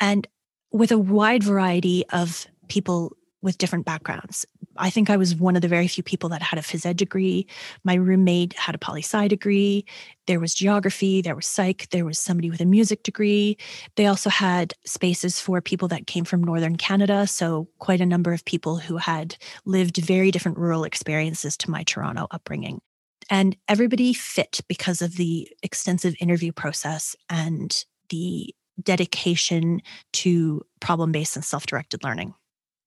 And 0.00 0.26
with 0.72 0.92
a 0.92 0.98
wide 0.98 1.42
variety 1.42 2.04
of 2.10 2.46
people 2.68 3.16
with 3.42 3.58
different 3.58 3.84
backgrounds. 3.84 4.46
I 4.76 4.90
think 4.90 5.10
I 5.10 5.16
was 5.16 5.34
one 5.34 5.56
of 5.56 5.62
the 5.62 5.68
very 5.68 5.88
few 5.88 6.02
people 6.02 6.28
that 6.30 6.42
had 6.42 6.58
a 6.58 6.62
phys 6.62 6.86
ed 6.86 6.96
degree. 6.96 7.46
My 7.84 7.94
roommate 7.94 8.52
had 8.54 8.74
a 8.74 8.78
poli 8.78 9.02
sci 9.02 9.28
degree. 9.28 9.84
There 10.26 10.40
was 10.40 10.54
geography, 10.54 11.22
there 11.22 11.34
was 11.34 11.46
psych, 11.46 11.88
there 11.90 12.04
was 12.04 12.18
somebody 12.18 12.50
with 12.50 12.60
a 12.60 12.66
music 12.66 13.02
degree. 13.02 13.56
They 13.96 14.06
also 14.06 14.30
had 14.30 14.74
spaces 14.84 15.40
for 15.40 15.60
people 15.60 15.88
that 15.88 16.06
came 16.06 16.24
from 16.24 16.44
Northern 16.44 16.76
Canada. 16.76 17.26
So, 17.26 17.68
quite 17.78 18.00
a 18.00 18.06
number 18.06 18.32
of 18.32 18.44
people 18.44 18.76
who 18.76 18.96
had 18.96 19.36
lived 19.64 19.96
very 19.96 20.30
different 20.30 20.58
rural 20.58 20.84
experiences 20.84 21.56
to 21.58 21.70
my 21.70 21.82
Toronto 21.82 22.26
upbringing. 22.30 22.80
And 23.28 23.56
everybody 23.68 24.12
fit 24.12 24.60
because 24.68 25.02
of 25.02 25.16
the 25.16 25.48
extensive 25.62 26.14
interview 26.20 26.52
process 26.52 27.14
and 27.28 27.84
the 28.08 28.54
dedication 28.82 29.82
to 30.12 30.62
problem 30.80 31.12
based 31.12 31.36
and 31.36 31.44
self 31.44 31.66
directed 31.66 32.02
learning. 32.02 32.34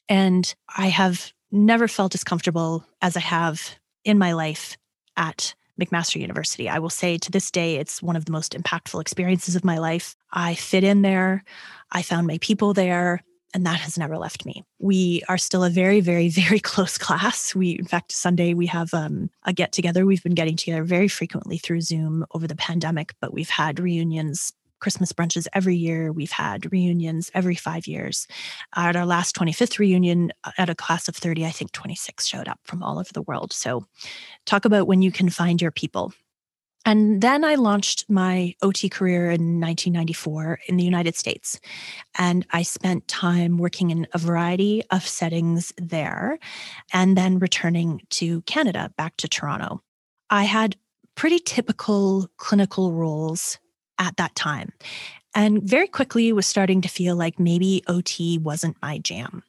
And 0.09 0.53
I 0.75 0.87
have 0.87 1.31
never 1.53 1.87
felt 1.87 2.15
as 2.15 2.23
comfortable 2.23 2.85
as 3.01 3.15
I 3.15 3.21
have 3.21 3.75
in 4.03 4.17
my 4.17 4.33
life 4.33 4.77
at 5.15 5.53
McMaster 5.79 6.19
University. 6.19 6.69
I 6.69 6.79
will 6.79 6.89
say 6.89 7.17
to 7.17 7.31
this 7.31 7.49
day, 7.51 7.77
it's 7.77 8.01
one 8.01 8.15
of 8.15 8.25
the 8.25 8.31
most 8.31 8.53
impactful 8.53 8.99
experiences 9.01 9.55
of 9.55 9.63
my 9.63 9.77
life. 9.77 10.15
I 10.31 10.55
fit 10.55 10.83
in 10.83 11.01
there, 11.01 11.43
I 11.91 12.01
found 12.01 12.27
my 12.27 12.37
people 12.39 12.73
there. 12.73 13.23
And 13.55 13.67
that 13.67 13.81
has 13.81 13.99
never 13.99 14.17
left 14.17 14.47
me. 14.47 14.63
We 14.79 15.21
are 15.29 15.37
still 15.37 15.63
a 15.63 15.69
very, 15.69 15.99
very, 15.99 16.27
very 16.29 16.59
close 16.59 16.97
class. 16.97 17.53
We, 17.53 17.71
in 17.71 17.85
fact, 17.85 18.11
Sunday 18.11 18.55
we 18.55 18.65
have 18.65 18.91
um, 18.95 19.29
a 19.43 19.53
get 19.53 19.71
together. 19.71 20.07
We've 20.07 20.23
been 20.23 20.33
getting 20.33 20.55
together 20.55 20.83
very 20.83 21.07
frequently 21.07 21.59
through 21.59 21.81
Zoom 21.81 22.25
over 22.31 22.47
the 22.47 22.55
pandemic, 22.55 23.13
but 23.21 23.31
we've 23.31 23.51
had 23.51 23.79
reunions 23.79 24.53
Christmas 24.83 25.13
brunches 25.13 25.47
every 25.53 25.77
year. 25.77 26.11
We've 26.11 26.29
had 26.29 26.69
reunions 26.69 27.31
every 27.33 27.55
five 27.55 27.87
years. 27.87 28.27
At 28.75 28.97
our 28.97 29.05
last 29.05 29.33
25th 29.33 29.79
reunion, 29.79 30.33
uh, 30.43 30.51
at 30.57 30.69
a 30.69 30.75
class 30.75 31.07
of 31.07 31.15
30, 31.15 31.45
I 31.45 31.51
think 31.51 31.71
26 31.71 32.27
showed 32.27 32.49
up 32.49 32.59
from 32.65 32.83
all 32.83 32.99
over 32.99 33.13
the 33.13 33.21
world. 33.21 33.53
So, 33.53 33.85
talk 34.45 34.65
about 34.65 34.85
when 34.85 35.01
you 35.01 35.09
can 35.09 35.29
find 35.29 35.61
your 35.61 35.71
people. 35.71 36.11
And 36.85 37.21
then 37.21 37.45
I 37.45 37.55
launched 37.55 38.09
my 38.09 38.55
OT 38.61 38.89
career 38.89 39.31
in 39.31 39.61
1994 39.61 40.59
in 40.67 40.75
the 40.75 40.83
United 40.83 41.15
States. 41.15 41.61
And 42.19 42.45
I 42.51 42.63
spent 42.63 43.07
time 43.07 43.57
working 43.57 43.89
in 43.89 44.05
a 44.13 44.17
variety 44.17 44.83
of 44.91 45.07
settings 45.07 45.71
there 45.77 46.39
and 46.91 47.17
then 47.17 47.39
returning 47.39 48.01
to 48.09 48.41
Canada, 48.41 48.91
back 48.97 49.15
to 49.17 49.29
Toronto. 49.29 49.81
I 50.29 50.43
had 50.43 50.75
pretty 51.15 51.39
typical 51.39 52.27
clinical 52.35 52.91
roles 52.91 53.59
at 54.03 54.17
that 54.17 54.35
time. 54.35 54.71
And 55.35 55.63
very 55.63 55.87
quickly 55.87 56.31
was 56.31 56.45
starting 56.45 56.81
to 56.81 56.89
feel 56.89 57.15
like 57.15 57.39
maybe 57.39 57.83
OT 57.87 58.37
wasn't 58.37 58.77
my 58.81 58.99
jam. 58.99 59.43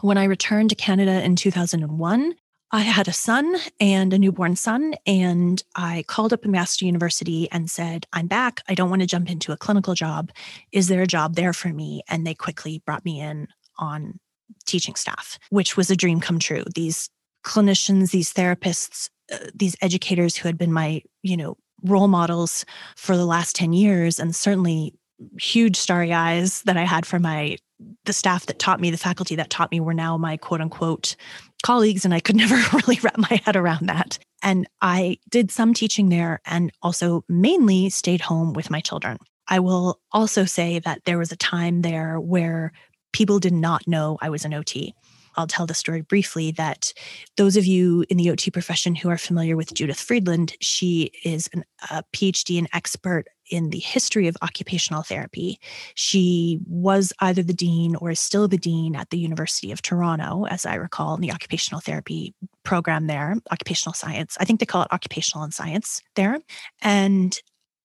When 0.00 0.18
I 0.18 0.24
returned 0.24 0.70
to 0.70 0.76
Canada 0.76 1.22
in 1.22 1.36
2001, 1.36 2.34
I 2.74 2.80
had 2.80 3.06
a 3.06 3.12
son 3.12 3.54
and 3.80 4.12
a 4.14 4.18
newborn 4.18 4.56
son, 4.56 4.94
and 5.06 5.62
I 5.76 6.04
called 6.08 6.32
up 6.32 6.42
McMaster 6.42 6.82
University 6.82 7.50
and 7.52 7.70
said, 7.70 8.06
I'm 8.14 8.26
back. 8.26 8.62
I 8.66 8.74
don't 8.74 8.88
want 8.88 9.02
to 9.02 9.06
jump 9.06 9.30
into 9.30 9.52
a 9.52 9.58
clinical 9.58 9.94
job. 9.94 10.32
Is 10.72 10.88
there 10.88 11.02
a 11.02 11.06
job 11.06 11.34
there 11.34 11.52
for 11.52 11.68
me? 11.68 12.02
And 12.08 12.26
they 12.26 12.34
quickly 12.34 12.82
brought 12.86 13.04
me 13.04 13.20
in 13.20 13.48
on 13.78 14.18
teaching 14.64 14.94
staff, 14.94 15.38
which 15.50 15.76
was 15.76 15.90
a 15.90 15.96
dream 15.96 16.20
come 16.20 16.38
true. 16.38 16.64
These 16.74 17.10
clinicians, 17.44 18.10
these 18.10 18.32
therapists, 18.32 19.10
uh, 19.30 19.50
these 19.54 19.76
educators 19.82 20.36
who 20.36 20.48
had 20.48 20.56
been 20.56 20.72
my, 20.72 21.02
you 21.22 21.36
know, 21.36 21.56
role 21.84 22.08
models 22.08 22.64
for 22.96 23.16
the 23.16 23.26
last 23.26 23.56
10 23.56 23.72
years 23.72 24.18
and 24.18 24.34
certainly 24.34 24.94
huge 25.40 25.76
starry 25.76 26.12
eyes 26.12 26.62
that 26.62 26.76
I 26.76 26.84
had 26.84 27.06
for 27.06 27.18
my 27.18 27.56
the 28.04 28.12
staff 28.12 28.46
that 28.46 28.60
taught 28.60 28.80
me, 28.80 28.90
the 28.90 28.96
faculty 28.96 29.34
that 29.36 29.50
taught 29.50 29.72
me 29.72 29.80
were 29.80 29.94
now 29.94 30.16
my 30.16 30.36
quote 30.36 30.60
unquote 30.60 31.16
colleagues 31.62 32.04
and 32.04 32.14
I 32.14 32.20
could 32.20 32.36
never 32.44 32.56
really 32.76 32.98
wrap 33.02 33.18
my 33.18 33.40
head 33.44 33.56
around 33.56 33.88
that. 33.88 34.18
And 34.42 34.66
I 34.80 35.18
did 35.30 35.50
some 35.50 35.74
teaching 35.74 36.08
there 36.08 36.40
and 36.44 36.72
also 36.82 37.24
mainly 37.28 37.90
stayed 37.90 38.20
home 38.20 38.52
with 38.52 38.70
my 38.70 38.80
children. 38.80 39.18
I 39.48 39.60
will 39.60 40.00
also 40.12 40.44
say 40.44 40.78
that 40.80 41.04
there 41.04 41.18
was 41.18 41.32
a 41.32 41.36
time 41.36 41.82
there 41.82 42.18
where 42.18 42.72
people 43.12 43.38
did 43.38 43.52
not 43.52 43.86
know 43.86 44.18
I 44.20 44.30
was 44.30 44.44
an 44.44 44.54
OT. 44.54 44.94
I'll 45.36 45.46
tell 45.46 45.66
the 45.66 45.74
story 45.74 46.02
briefly 46.02 46.50
that 46.52 46.92
those 47.36 47.56
of 47.56 47.66
you 47.66 48.04
in 48.08 48.16
the 48.16 48.30
OT 48.30 48.50
profession 48.50 48.94
who 48.94 49.08
are 49.08 49.18
familiar 49.18 49.56
with 49.56 49.74
Judith 49.74 50.00
Friedland, 50.00 50.54
she 50.60 51.10
is 51.24 51.48
an, 51.52 51.64
a 51.90 52.04
PhD 52.14 52.58
and 52.58 52.68
expert 52.72 53.26
in 53.50 53.70
the 53.70 53.78
history 53.78 54.28
of 54.28 54.36
occupational 54.42 55.02
therapy. 55.02 55.60
She 55.94 56.60
was 56.66 57.12
either 57.20 57.42
the 57.42 57.52
dean 57.52 57.96
or 57.96 58.10
is 58.10 58.20
still 58.20 58.48
the 58.48 58.56
dean 58.56 58.96
at 58.96 59.10
the 59.10 59.18
University 59.18 59.72
of 59.72 59.82
Toronto, 59.82 60.46
as 60.46 60.64
I 60.64 60.76
recall, 60.76 61.14
in 61.14 61.20
the 61.20 61.32
occupational 61.32 61.80
therapy 61.80 62.34
program 62.62 63.06
there, 63.06 63.36
occupational 63.50 63.94
science. 63.94 64.36
I 64.40 64.44
think 64.44 64.60
they 64.60 64.66
call 64.66 64.82
it 64.82 64.92
occupational 64.92 65.44
and 65.44 65.52
science 65.52 66.00
there. 66.14 66.38
And 66.80 67.38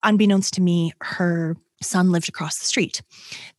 unbeknownst 0.03 0.53
to 0.53 0.61
me, 0.61 0.93
her 1.01 1.57
son 1.81 2.11
lived 2.11 2.29
across 2.29 2.59
the 2.59 2.65
street. 2.65 3.01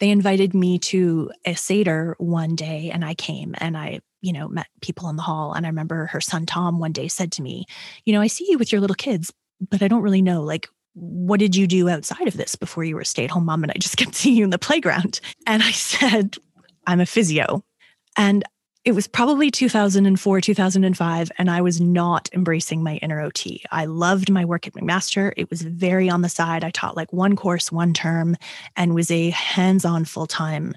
They 0.00 0.10
invited 0.10 0.54
me 0.54 0.78
to 0.80 1.30
a 1.44 1.54
Seder 1.54 2.14
one 2.18 2.54
day, 2.54 2.90
and 2.92 3.04
I 3.04 3.14
came 3.14 3.54
and 3.58 3.76
I, 3.76 4.00
you 4.20 4.32
know, 4.32 4.48
met 4.48 4.66
people 4.80 5.08
in 5.08 5.16
the 5.16 5.22
hall. 5.22 5.52
And 5.52 5.66
I 5.66 5.68
remember 5.68 6.06
her 6.06 6.20
son 6.20 6.46
Tom 6.46 6.78
one 6.78 6.92
day 6.92 7.08
said 7.08 7.32
to 7.32 7.42
me, 7.42 7.66
You 8.04 8.12
know, 8.12 8.20
I 8.20 8.26
see 8.26 8.46
you 8.48 8.58
with 8.58 8.72
your 8.72 8.80
little 8.80 8.96
kids, 8.96 9.32
but 9.70 9.82
I 9.82 9.88
don't 9.88 10.02
really 10.02 10.22
know, 10.22 10.42
like, 10.42 10.68
what 10.94 11.38
did 11.38 11.54
you 11.54 11.66
do 11.66 11.88
outside 11.88 12.26
of 12.26 12.36
this 12.36 12.56
before 12.56 12.82
you 12.82 12.96
were 12.96 13.02
a 13.02 13.06
stay 13.06 13.24
at 13.24 13.30
home 13.30 13.44
mom? 13.44 13.62
And 13.62 13.72
I 13.72 13.78
just 13.78 13.96
kept 13.98 14.14
seeing 14.14 14.36
you 14.36 14.44
in 14.44 14.50
the 14.50 14.58
playground. 14.58 15.20
And 15.46 15.62
I 15.62 15.70
said, 15.72 16.36
I'm 16.86 17.00
a 17.00 17.06
physio. 17.06 17.62
And 18.16 18.44
it 18.84 18.92
was 18.92 19.06
probably 19.06 19.50
2004, 19.50 20.40
2005, 20.40 21.32
and 21.36 21.50
I 21.50 21.60
was 21.60 21.80
not 21.80 22.28
embracing 22.32 22.82
my 22.82 22.96
inner 22.96 23.20
OT. 23.20 23.62
I 23.70 23.84
loved 23.84 24.30
my 24.30 24.44
work 24.44 24.66
at 24.66 24.72
McMaster. 24.72 25.32
It 25.36 25.50
was 25.50 25.62
very 25.62 26.08
on 26.08 26.22
the 26.22 26.28
side. 26.28 26.64
I 26.64 26.70
taught 26.70 26.96
like 26.96 27.12
one 27.12 27.36
course, 27.36 27.70
one 27.70 27.92
term, 27.92 28.36
and 28.76 28.94
was 28.94 29.10
a 29.10 29.30
hands 29.30 29.84
on 29.84 30.04
full 30.04 30.26
time 30.26 30.74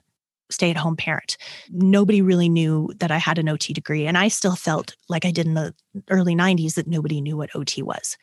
stay 0.52 0.70
at 0.70 0.78
home 0.78 0.96
parent. 0.96 1.38
Nobody 1.70 2.22
really 2.22 2.50
knew 2.50 2.90
that 3.00 3.12
I 3.12 3.18
had 3.18 3.38
an 3.38 3.50
OT 3.50 3.74
degree. 3.74 4.06
And 4.06 4.18
I 4.18 4.28
still 4.28 4.56
felt 4.56 4.96
like 5.10 5.26
I 5.26 5.32
did 5.32 5.48
in 5.48 5.54
the 5.54 5.74
early 6.10 6.36
90s 6.36 6.76
that 6.76 6.88
nobody 6.88 7.22
knew 7.22 7.38
what 7.38 7.56
OT 7.56 7.82
was. 7.82 8.18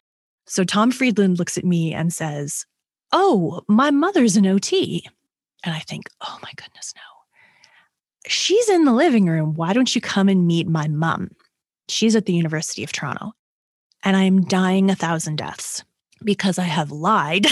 So 0.46 0.64
Tom 0.64 0.90
Friedland 0.90 1.38
looks 1.38 1.58
at 1.58 1.64
me 1.64 1.92
and 1.92 2.12
says, 2.12 2.66
Oh, 3.12 3.62
my 3.68 3.90
mother's 3.90 4.36
an 4.36 4.46
OT. 4.46 5.06
And 5.64 5.74
I 5.74 5.80
think, 5.80 6.08
oh 6.20 6.38
my 6.42 6.50
goodness, 6.56 6.92
no. 6.94 7.17
She's 8.28 8.68
in 8.68 8.84
the 8.84 8.92
living 8.92 9.26
room. 9.26 9.54
Why 9.54 9.72
don't 9.72 9.94
you 9.94 10.00
come 10.00 10.28
and 10.28 10.46
meet 10.46 10.68
my 10.68 10.88
mom? 10.88 11.30
She's 11.88 12.14
at 12.14 12.26
the 12.26 12.34
University 12.34 12.84
of 12.84 12.92
Toronto. 12.92 13.32
And 14.04 14.16
I'm 14.16 14.42
dying 14.42 14.90
a 14.90 14.94
thousand 14.94 15.36
deaths 15.36 15.82
because 16.22 16.58
I 16.58 16.64
have 16.64 16.90
lied, 16.90 17.46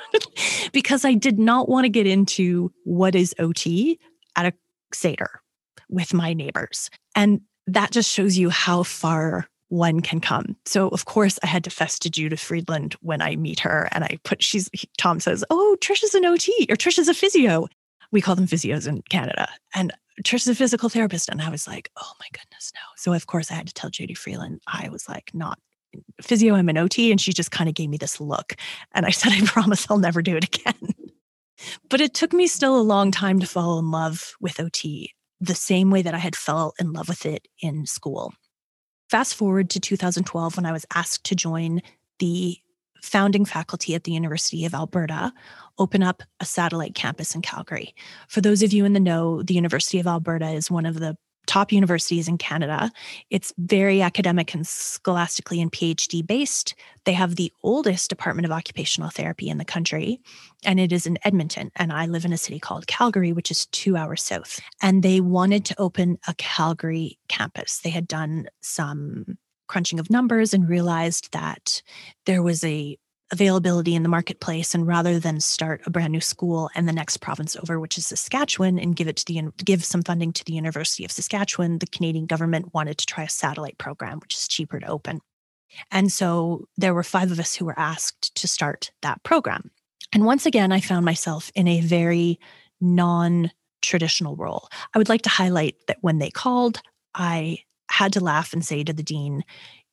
because 0.72 1.04
I 1.04 1.14
did 1.14 1.38
not 1.38 1.68
want 1.68 1.84
to 1.84 1.88
get 1.88 2.06
into 2.06 2.72
what 2.84 3.14
is 3.14 3.34
OT 3.38 3.98
at 4.34 4.46
a 4.46 4.52
Seder 4.92 5.40
with 5.88 6.14
my 6.14 6.32
neighbors. 6.32 6.90
And 7.14 7.42
that 7.66 7.90
just 7.90 8.10
shows 8.10 8.38
you 8.38 8.50
how 8.50 8.82
far 8.82 9.46
one 9.68 10.00
can 10.00 10.20
come. 10.20 10.56
So 10.64 10.88
of 10.88 11.04
course 11.04 11.38
I 11.42 11.46
had 11.46 11.64
to 11.64 11.70
fess 11.70 11.98
to 12.00 12.10
Judith 12.10 12.40
Friedland 12.40 12.94
when 13.00 13.20
I 13.20 13.36
meet 13.36 13.60
her 13.60 13.88
and 13.92 14.02
I 14.02 14.18
put 14.24 14.42
she's 14.42 14.70
Tom 14.96 15.20
says, 15.20 15.44
"Oh, 15.50 15.76
Trisha's 15.80 16.14
an 16.14 16.24
OT 16.24 16.66
or 16.70 16.76
Trisha's 16.76 17.08
a 17.08 17.14
physio." 17.14 17.68
We 18.10 18.20
call 18.20 18.34
them 18.34 18.46
physios 18.46 18.86
in 18.86 19.02
Canada. 19.02 19.48
And 19.74 19.92
Trisha's 20.24 20.48
a 20.48 20.54
physical 20.54 20.88
therapist 20.88 21.28
and 21.28 21.40
I 21.40 21.50
was 21.50 21.66
like, 21.66 21.90
"Oh 21.96 22.12
my 22.18 22.26
goodness, 22.32 22.72
no." 22.74 22.80
So 22.96 23.12
of 23.12 23.26
course 23.26 23.50
I 23.50 23.54
had 23.54 23.66
to 23.68 23.74
tell 23.74 23.90
Judy 23.90 24.14
Friedland 24.14 24.60
I 24.66 24.88
was 24.88 25.08
like 25.08 25.30
not 25.34 25.58
physio 26.20 26.54
I'm 26.54 26.68
an 26.68 26.76
OT 26.76 27.10
and 27.10 27.20
she 27.20 27.32
just 27.32 27.50
kind 27.50 27.68
of 27.68 27.74
gave 27.74 27.88
me 27.88 27.96
this 27.96 28.20
look 28.20 28.54
and 28.92 29.06
I 29.06 29.10
said, 29.18 29.32
"I 29.32 29.44
promise 29.46 29.86
I'll 29.88 29.98
never 29.98 30.22
do 30.22 30.36
it 30.36 30.44
again." 30.44 30.94
but 31.88 32.00
it 32.00 32.14
took 32.14 32.32
me 32.32 32.46
still 32.46 32.78
a 32.78 32.82
long 32.82 33.10
time 33.10 33.38
to 33.40 33.46
fall 33.46 33.78
in 33.78 33.90
love 33.90 34.34
with 34.40 34.60
OT 34.60 35.12
the 35.40 35.54
same 35.54 35.90
way 35.90 36.02
that 36.02 36.14
I 36.14 36.18
had 36.18 36.36
fell 36.36 36.74
in 36.80 36.92
love 36.92 37.08
with 37.08 37.24
it 37.24 37.46
in 37.60 37.86
school. 37.86 38.32
Fast 39.08 39.34
forward 39.34 39.70
to 39.70 39.80
2012 39.80 40.56
when 40.56 40.66
I 40.66 40.72
was 40.72 40.84
asked 40.94 41.24
to 41.24 41.34
join 41.34 41.80
the 42.18 42.58
founding 43.02 43.44
faculty 43.44 43.94
at 43.94 44.04
the 44.04 44.12
University 44.12 44.64
of 44.64 44.74
Alberta 44.74 45.32
open 45.78 46.02
up 46.02 46.22
a 46.40 46.44
satellite 46.44 46.94
campus 46.94 47.34
in 47.34 47.42
Calgary. 47.42 47.94
For 48.28 48.40
those 48.40 48.62
of 48.62 48.72
you 48.72 48.84
in 48.84 48.92
the 48.92 49.00
know, 49.00 49.42
the 49.42 49.54
University 49.54 50.00
of 50.00 50.06
Alberta 50.06 50.50
is 50.50 50.70
one 50.70 50.86
of 50.86 50.98
the 50.98 51.16
top 51.48 51.72
universities 51.72 52.28
in 52.28 52.38
Canada. 52.38 52.92
It's 53.30 53.52
very 53.56 54.02
academic 54.02 54.54
and 54.54 54.66
scholastically 54.66 55.60
and 55.60 55.72
PhD 55.72 56.24
based. 56.24 56.74
They 57.04 57.14
have 57.14 57.36
the 57.36 57.50
oldest 57.62 58.10
Department 58.10 58.44
of 58.44 58.52
Occupational 58.52 59.08
Therapy 59.08 59.48
in 59.48 59.56
the 59.56 59.64
country, 59.64 60.20
and 60.64 60.78
it 60.78 60.92
is 60.92 61.06
in 61.06 61.18
Edmonton. 61.24 61.70
And 61.74 61.90
I 61.90 62.06
live 62.06 62.26
in 62.26 62.34
a 62.34 62.38
city 62.38 62.60
called 62.60 62.86
Calgary, 62.86 63.32
which 63.32 63.50
is 63.50 63.66
two 63.66 63.96
hours 63.96 64.22
south. 64.22 64.60
And 64.82 65.02
they 65.02 65.20
wanted 65.20 65.64
to 65.66 65.80
open 65.80 66.18
a 66.28 66.34
Calgary 66.34 67.18
campus. 67.28 67.78
They 67.78 67.90
had 67.90 68.06
done 68.06 68.48
some 68.60 69.38
crunching 69.68 70.00
of 70.00 70.10
numbers 70.10 70.52
and 70.52 70.68
realized 70.68 71.32
that 71.32 71.82
there 72.26 72.42
was 72.42 72.64
a 72.64 72.98
availability 73.30 73.94
in 73.94 74.02
the 74.02 74.08
marketplace 74.08 74.74
and 74.74 74.86
rather 74.86 75.18
than 75.18 75.40
start 75.40 75.82
a 75.84 75.90
brand 75.90 76.12
new 76.12 76.20
school 76.20 76.70
and 76.74 76.88
the 76.88 76.92
next 76.92 77.18
province 77.18 77.56
over 77.56 77.78
which 77.78 77.98
is 77.98 78.06
Saskatchewan 78.06 78.78
and 78.78 78.96
give 78.96 79.06
it 79.06 79.16
to 79.16 79.24
the 79.26 79.42
give 79.62 79.84
some 79.84 80.02
funding 80.02 80.32
to 80.32 80.44
the 80.44 80.54
University 80.54 81.04
of 81.04 81.12
Saskatchewan 81.12 81.78
the 81.78 81.86
Canadian 81.86 82.26
government 82.26 82.72
wanted 82.72 82.96
to 82.98 83.06
try 83.06 83.24
a 83.24 83.28
satellite 83.28 83.78
program 83.78 84.18
which 84.20 84.34
is 84.34 84.48
cheaper 84.48 84.80
to 84.80 84.86
open. 84.86 85.20
And 85.90 86.10
so 86.10 86.66
there 86.78 86.94
were 86.94 87.02
five 87.02 87.30
of 87.30 87.38
us 87.38 87.54
who 87.54 87.66
were 87.66 87.78
asked 87.78 88.34
to 88.36 88.48
start 88.48 88.90
that 89.02 89.22
program. 89.22 89.70
And 90.12 90.24
once 90.24 90.46
again 90.46 90.72
I 90.72 90.80
found 90.80 91.04
myself 91.04 91.52
in 91.54 91.68
a 91.68 91.82
very 91.82 92.40
non 92.80 93.50
traditional 93.82 94.36
role. 94.36 94.68
I 94.94 94.98
would 94.98 95.10
like 95.10 95.22
to 95.22 95.28
highlight 95.28 95.76
that 95.86 95.98
when 96.00 96.18
they 96.18 96.30
called 96.30 96.80
I 97.14 97.58
had 97.98 98.12
to 98.12 98.20
laugh 98.20 98.52
and 98.52 98.64
say 98.64 98.84
to 98.84 98.92
the 98.92 99.02
dean 99.02 99.44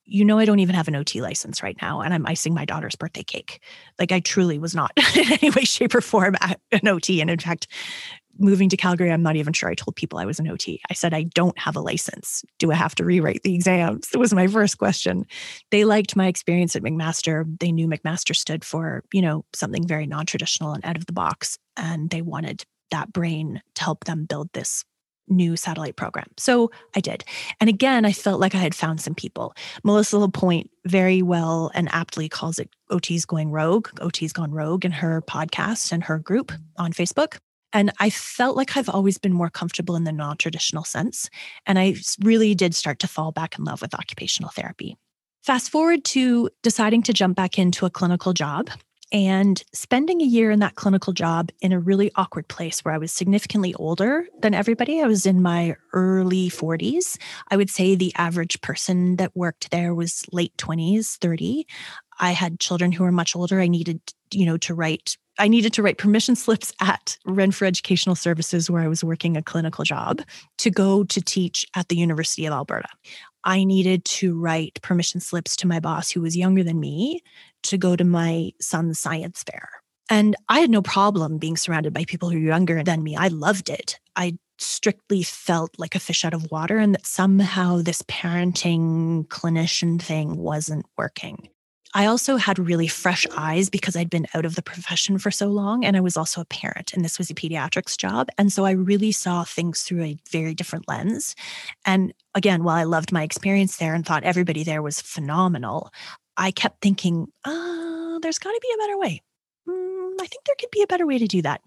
you 0.08 0.24
know, 0.24 0.38
I 0.38 0.46
don't 0.46 0.60
even 0.60 0.76
have 0.76 0.88
an 0.88 0.96
OT 0.96 1.20
license 1.20 1.64
right 1.64 1.76
now, 1.82 2.02
and 2.02 2.14
I'm 2.14 2.28
icing 2.28 2.54
my 2.54 2.64
daughter's 2.64 2.96
birthday 2.96 3.24
cake. 3.24 3.60
Like, 3.98 4.12
I 4.12 4.20
truly 4.20 4.60
was 4.60 4.76
not 4.76 4.92
in 5.18 5.32
any 5.32 5.50
way, 5.50 5.64
shape, 5.64 5.96
or 5.96 6.02
form 6.02 6.36
an 6.72 6.88
OT. 6.88 7.22
And 7.22 7.30
in 7.32 7.40
fact, 7.40 7.68
moving 8.38 8.70
to 8.70 8.78
Calgary, 8.78 9.12
I'm 9.12 9.24
not 9.24 9.36
even 9.36 9.54
sure 9.54 9.70
I 9.70 9.74
told 9.74 9.96
people 9.96 10.20
I 10.20 10.26
was 10.26 10.40
an 10.40 10.48
OT. 10.48 10.80
I 10.92 10.94
said, 10.94 11.14
I 11.14 11.24
don't 11.24 11.58
have 11.58 11.76
a 11.76 11.82
license. 11.82 12.44
Do 12.60 12.72
I 12.72 12.76
have 12.76 12.94
to 12.96 13.04
rewrite 13.04 13.42
the 13.44 13.56
exams? 13.56 14.10
That 14.10 14.20
was 14.20 14.34
my 14.34 14.46
first 14.46 14.78
question. 14.78 15.26
They 15.72 15.86
liked 15.86 16.16
my 16.16 16.28
experience 16.28 16.76
at 16.76 16.84
McMaster. 16.84 17.46
They 17.60 17.72
knew 17.72 17.88
McMaster 17.88 18.36
stood 18.36 18.64
for, 18.64 19.04
you 19.12 19.24
know, 19.24 19.44
something 19.54 19.88
very 19.88 20.06
non 20.06 20.28
traditional 20.28 20.74
and 20.74 20.86
out 20.86 20.98
of 20.98 21.08
the 21.08 21.14
box. 21.14 21.58
And 21.78 22.12
they 22.12 22.22
wanted 22.22 22.64
that 22.92 23.12
brain 23.12 23.62
to 23.74 23.84
help 23.84 24.04
them 24.04 24.26
build 24.26 24.50
this 24.54 24.84
new 25.28 25.56
satellite 25.56 25.96
program. 25.96 26.28
So 26.38 26.72
I 26.96 27.00
did. 27.00 27.24
And 27.60 27.70
again, 27.70 28.06
I 28.06 28.12
felt 28.12 28.40
like 28.40 28.56
I 28.56 28.60
had 28.60 28.76
found 28.76 29.02
some 29.02 29.16
people. 29.16 29.56
Melissa 29.84 30.18
Lapointe 30.18 30.70
very 30.86 31.22
well 31.22 31.72
and 31.74 31.90
aptly 31.92 32.30
calls 32.30 32.60
it 32.60 32.70
OT's 32.90 33.26
going 33.26 33.52
rogue, 33.52 33.90
OT's 34.02 34.34
gone 34.34 34.52
rogue 34.52 34.86
in 34.86 34.92
her 34.92 35.22
podcast 35.22 35.92
and 35.92 36.04
her 36.04 36.20
group 36.20 36.52
on 36.78 36.94
Facebook. 36.94 37.38
And 37.74 37.92
I 38.00 38.10
felt 38.10 38.56
like 38.56 38.78
I've 38.78 38.90
always 38.90 39.18
been 39.18 39.34
more 39.34 39.50
comfortable 39.50 39.96
in 39.96 40.06
the 40.06 40.14
non 40.14 40.38
traditional 40.38 40.86
sense. 40.86 41.30
And 41.66 41.78
I 41.78 41.96
really 42.24 42.56
did 42.56 42.74
start 42.74 43.00
to 43.00 43.08
fall 43.08 43.32
back 43.32 43.58
in 43.58 43.66
love 43.66 43.82
with 43.82 43.94
occupational 43.94 44.52
therapy. 44.52 44.96
Fast 45.44 45.70
forward 45.70 46.04
to 46.06 46.50
deciding 46.64 47.04
to 47.04 47.14
jump 47.14 47.36
back 47.36 47.60
into 47.60 47.86
a 47.86 47.90
clinical 47.90 48.34
job 48.34 48.70
and 49.12 49.64
spending 49.74 50.22
a 50.22 50.26
year 50.26 50.52
in 50.52 50.60
that 50.60 50.76
clinical 50.76 51.14
job 51.14 51.50
in 51.62 51.72
a 51.72 51.80
really 51.80 52.12
awkward 52.16 52.48
place 52.48 52.84
where 52.84 52.94
I 52.94 52.98
was 52.98 53.12
significantly 53.12 53.74
older 53.76 54.26
than 54.42 54.54
everybody. 54.54 55.02
I 55.02 55.08
was 55.08 55.26
in 55.26 55.42
my 55.42 55.76
early 55.94 56.50
40s. 56.50 57.18
I 57.50 57.58
would 57.58 57.70
say 57.70 57.96
the 57.96 58.14
average 58.18 58.60
person 58.62 59.18
that 59.18 59.36
worked 59.36 59.72
there 59.72 59.94
was 59.94 60.24
late 60.32 60.56
20s, 60.58 61.18
30. 61.18 61.68
I 62.20 62.32
had 62.32 62.60
children 62.60 62.92
who 62.92 63.04
were 63.04 63.12
much 63.12 63.36
older. 63.36 63.60
I 63.60 63.68
needed, 63.68 64.02
you 64.32 64.46
know, 64.46 64.58
to 64.58 64.74
write 64.74 65.18
I 65.38 65.50
needed 65.50 65.74
to 65.74 65.84
write 65.84 65.98
permission 65.98 66.36
slips 66.38 66.74
at 66.82 67.18
Renfrew 67.26 67.68
Educational 67.68 68.16
Services, 68.16 68.70
where 68.70 68.82
I 68.82 68.88
was 68.88 69.04
working 69.04 69.36
a 69.36 69.42
clinical 69.42 69.84
job, 69.84 70.22
to 70.60 70.72
go 70.72 71.04
to 71.04 71.22
teach 71.22 71.66
at 71.76 71.90
the 71.90 71.98
University 71.98 72.46
of 72.46 72.54
Alberta. 72.54 72.88
I 73.44 73.64
needed 73.64 74.06
to 74.06 74.38
write 74.40 74.82
permission 74.82 75.20
slips 75.20 75.56
to 75.58 75.68
my 75.68 75.80
boss, 75.80 76.10
who 76.10 76.22
was 76.22 76.36
younger 76.36 76.64
than 76.64 76.80
me, 76.80 77.22
to 77.70 77.78
go 77.78 77.96
to 77.96 78.04
my 78.04 78.52
son's 78.60 79.00
science 79.00 79.44
fair. 79.44 79.70
And 80.10 80.36
I 80.50 80.60
had 80.60 80.70
no 80.70 80.82
problem 80.82 81.38
being 81.38 81.58
surrounded 81.58 81.94
by 81.94 82.06
people 82.06 82.30
who 82.30 82.40
were 82.40 82.46
younger 82.46 82.84
than 82.84 83.04
me. 83.04 83.16
I 83.16 83.30
loved 83.30 83.70
it. 83.70 84.00
I 84.16 84.38
strictly 84.58 85.24
felt 85.24 85.72
like 85.78 85.96
a 85.96 86.00
fish 86.00 86.24
out 86.24 86.34
of 86.34 86.50
water 86.52 86.78
and 86.78 86.94
that 86.94 87.06
somehow 87.06 87.78
this 87.78 88.02
parenting 88.04 89.28
clinician 89.28 90.02
thing 90.02 90.38
wasn't 90.38 90.86
working. 90.98 91.50
I 91.96 92.08
also 92.08 92.36
had 92.36 92.60
really 92.60 92.90
fresh 92.90 93.26
eyes 93.38 93.70
because 93.70 93.96
I'd 93.96 94.10
been 94.10 94.28
out 94.34 94.44
of 94.44 94.56
the 94.56 94.62
profession 94.62 95.18
for 95.18 95.32
so 95.32 95.48
long. 95.48 95.86
And 95.86 95.96
I 95.96 96.02
was 96.02 96.18
also 96.18 96.42
a 96.42 96.46
parent, 96.46 96.94
and 96.94 97.06
this 97.06 97.18
was 97.18 97.30
a 97.30 97.34
pediatrics 97.34 97.98
job. 97.98 98.28
And 98.38 98.52
so 98.52 98.66
I 98.66 98.72
really 98.72 99.14
saw 99.14 99.46
things 99.46 99.82
through 99.82 100.04
a 100.04 100.18
very 100.30 100.54
different 100.54 100.90
lens. 100.90 101.36
And 101.86 102.14
again, 102.34 102.66
while 102.66 102.76
I 102.76 102.84
loved 102.84 103.14
my 103.14 103.24
experience 103.24 103.78
there 103.78 103.94
and 103.94 104.06
thought 104.06 104.26
everybody 104.26 104.66
there 104.66 104.82
was 104.82 105.00
phenomenal, 105.00 105.90
I 106.38 106.52
kept 106.52 106.82
thinking, 106.82 107.28
uh, 107.44 108.20
there's 108.20 108.40
got 108.40 108.52
to 108.52 108.60
be 108.62 108.74
a 108.74 108.78
better 108.78 108.98
way. 108.98 109.22
Mm, 109.68 110.14
I 110.22 110.26
think 110.28 110.46
there 110.46 110.56
could 110.60 110.72
be 110.72 110.82
a 110.82 110.88
better 110.88 111.06
way 111.06 111.18
to 111.18 111.28
do 111.28 111.42
that. 111.42 111.62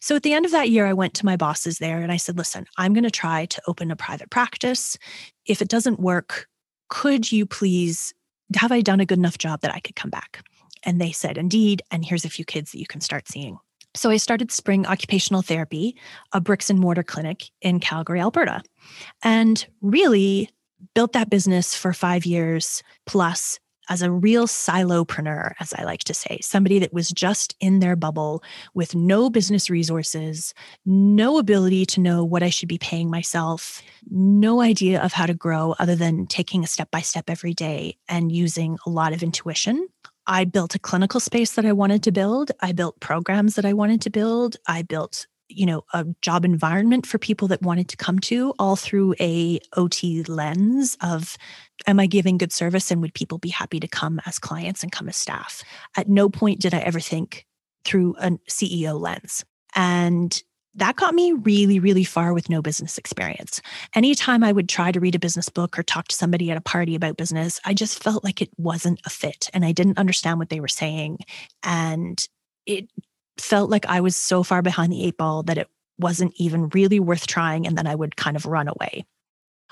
So 0.00 0.16
at 0.16 0.22
the 0.22 0.32
end 0.32 0.46
of 0.46 0.52
that 0.52 0.70
year, 0.70 0.86
I 0.86 0.92
went 0.92 1.14
to 1.14 1.26
my 1.26 1.36
bosses 1.36 1.78
there 1.78 2.00
and 2.00 2.10
I 2.10 2.16
said, 2.16 2.38
listen, 2.38 2.66
I'm 2.76 2.92
going 2.92 3.04
to 3.04 3.10
try 3.10 3.46
to 3.46 3.62
open 3.66 3.90
a 3.90 3.96
private 3.96 4.30
practice. 4.30 4.98
If 5.46 5.62
it 5.62 5.68
doesn't 5.68 6.00
work, 6.00 6.48
could 6.88 7.30
you 7.30 7.46
please 7.46 8.14
have 8.56 8.72
I 8.72 8.80
done 8.80 9.00
a 9.00 9.06
good 9.06 9.18
enough 9.18 9.38
job 9.38 9.60
that 9.60 9.74
I 9.74 9.80
could 9.80 9.96
come 9.96 10.10
back? 10.10 10.44
And 10.82 11.00
they 11.00 11.12
said, 11.12 11.38
Indeed. 11.38 11.82
And 11.90 12.04
here's 12.04 12.24
a 12.24 12.30
few 12.30 12.44
kids 12.44 12.72
that 12.72 12.80
you 12.80 12.86
can 12.86 13.00
start 13.00 13.28
seeing. 13.28 13.58
So 13.94 14.10
I 14.10 14.16
started 14.18 14.52
Spring 14.52 14.86
Occupational 14.86 15.42
Therapy, 15.42 15.96
a 16.32 16.40
bricks 16.40 16.70
and 16.70 16.78
mortar 16.78 17.02
clinic 17.02 17.50
in 17.60 17.80
Calgary, 17.80 18.20
Alberta, 18.20 18.62
and 19.22 19.66
really 19.82 20.48
built 20.94 21.12
that 21.12 21.28
business 21.28 21.74
for 21.74 21.92
five 21.92 22.24
years 22.24 22.82
plus 23.04 23.58
as 23.90 24.00
a 24.00 24.10
real 24.10 24.46
silopreneur, 24.46 25.52
as 25.58 25.74
I 25.74 25.82
like 25.82 26.04
to 26.04 26.14
say, 26.14 26.38
somebody 26.40 26.78
that 26.78 26.92
was 26.92 27.10
just 27.10 27.56
in 27.60 27.80
their 27.80 27.96
bubble 27.96 28.42
with 28.72 28.94
no 28.94 29.28
business 29.28 29.68
resources, 29.68 30.54
no 30.86 31.38
ability 31.38 31.84
to 31.86 32.00
know 32.00 32.24
what 32.24 32.44
I 32.44 32.50
should 32.50 32.68
be 32.68 32.78
paying 32.78 33.10
myself, 33.10 33.82
no 34.08 34.62
idea 34.62 35.02
of 35.02 35.12
how 35.12 35.26
to 35.26 35.34
grow 35.34 35.74
other 35.80 35.96
than 35.96 36.26
taking 36.26 36.62
a 36.62 36.68
step 36.68 36.90
by 36.92 37.00
step 37.00 37.28
every 37.28 37.52
day 37.52 37.98
and 38.08 38.30
using 38.30 38.78
a 38.86 38.90
lot 38.90 39.12
of 39.12 39.24
intuition. 39.24 39.88
I 40.26 40.44
built 40.44 40.76
a 40.76 40.78
clinical 40.78 41.18
space 41.18 41.54
that 41.54 41.66
I 41.66 41.72
wanted 41.72 42.04
to 42.04 42.12
build. 42.12 42.52
I 42.60 42.70
built 42.70 43.00
programs 43.00 43.56
that 43.56 43.64
I 43.64 43.72
wanted 43.72 44.00
to 44.02 44.10
build. 44.10 44.56
I 44.68 44.82
built 44.82 45.26
you 45.50 45.66
know 45.66 45.82
a 45.92 46.06
job 46.22 46.44
environment 46.44 47.06
for 47.06 47.18
people 47.18 47.48
that 47.48 47.62
wanted 47.62 47.88
to 47.88 47.96
come 47.96 48.18
to 48.18 48.54
all 48.58 48.76
through 48.76 49.14
a 49.20 49.58
ot 49.76 50.28
lens 50.28 50.96
of 51.02 51.36
am 51.86 52.00
i 52.00 52.06
giving 52.06 52.38
good 52.38 52.52
service 52.52 52.90
and 52.90 53.00
would 53.00 53.14
people 53.14 53.38
be 53.38 53.48
happy 53.48 53.80
to 53.80 53.88
come 53.88 54.20
as 54.26 54.38
clients 54.38 54.82
and 54.82 54.92
come 54.92 55.08
as 55.08 55.16
staff 55.16 55.62
at 55.96 56.08
no 56.08 56.28
point 56.28 56.60
did 56.60 56.74
i 56.74 56.78
ever 56.78 57.00
think 57.00 57.46
through 57.84 58.14
a 58.20 58.30
ceo 58.48 58.98
lens 58.98 59.44
and 59.74 60.42
that 60.74 60.96
got 60.96 61.14
me 61.14 61.32
really, 61.32 61.80
really 61.80 62.04
far 62.04 62.32
with 62.32 62.48
no 62.48 62.62
business 62.62 62.96
experience. 62.96 63.60
Anytime 63.94 64.44
I 64.44 64.52
would 64.52 64.68
try 64.68 64.92
to 64.92 65.00
read 65.00 65.14
a 65.14 65.20
business 65.20 65.48
book 65.48 65.78
or 65.78 65.82
talk 65.82 66.08
to 66.08 66.14
somebody 66.14 66.50
at 66.50 66.56
a 66.56 66.62
party 66.62 66.94
about 66.94 67.16
business, 67.16 67.60
I 67.64 67.74
just 67.74 68.02
felt 68.02 68.22
like 68.22 68.40
it 68.40 68.50
wasn't 68.56 69.00
a 69.04 69.10
fit 69.10 69.50
and 69.52 69.64
I 69.64 69.72
didn't 69.72 69.98
understand 69.98 70.38
what 70.38 70.48
they 70.48 70.60
were 70.60 70.68
saying. 70.68 71.18
And 71.64 72.24
it 72.66 72.88
felt 73.40 73.70
like 73.70 73.86
I 73.86 74.00
was 74.00 74.16
so 74.16 74.42
far 74.42 74.62
behind 74.62 74.92
the 74.92 75.04
eight 75.04 75.16
ball 75.16 75.42
that 75.44 75.58
it 75.58 75.68
wasn't 75.98 76.32
even 76.36 76.68
really 76.70 77.00
worth 77.00 77.26
trying. 77.26 77.66
And 77.66 77.76
then 77.76 77.86
I 77.86 77.94
would 77.94 78.16
kind 78.16 78.36
of 78.36 78.46
run 78.46 78.68
away. 78.68 79.04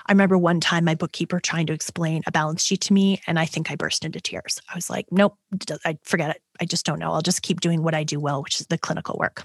I 0.06 0.12
remember 0.12 0.38
one 0.38 0.60
time 0.60 0.84
my 0.84 0.94
bookkeeper 0.94 1.40
trying 1.40 1.66
to 1.66 1.72
explain 1.72 2.22
a 2.26 2.32
balance 2.32 2.64
sheet 2.64 2.80
to 2.82 2.92
me, 2.92 3.20
and 3.26 3.38
I 3.38 3.44
think 3.44 3.70
I 3.70 3.76
burst 3.76 4.04
into 4.04 4.20
tears. 4.20 4.60
I 4.70 4.74
was 4.74 4.88
like, 4.88 5.06
nope, 5.10 5.36
I 5.84 5.98
forget 6.04 6.30
it. 6.30 6.42
I 6.60 6.64
just 6.64 6.86
don't 6.86 6.98
know. 6.98 7.12
I'll 7.12 7.20
just 7.20 7.42
keep 7.42 7.60
doing 7.60 7.82
what 7.82 7.94
I 7.94 8.04
do 8.04 8.18
well, 8.18 8.42
which 8.42 8.60
is 8.60 8.68
the 8.68 8.78
clinical 8.78 9.16
work. 9.18 9.44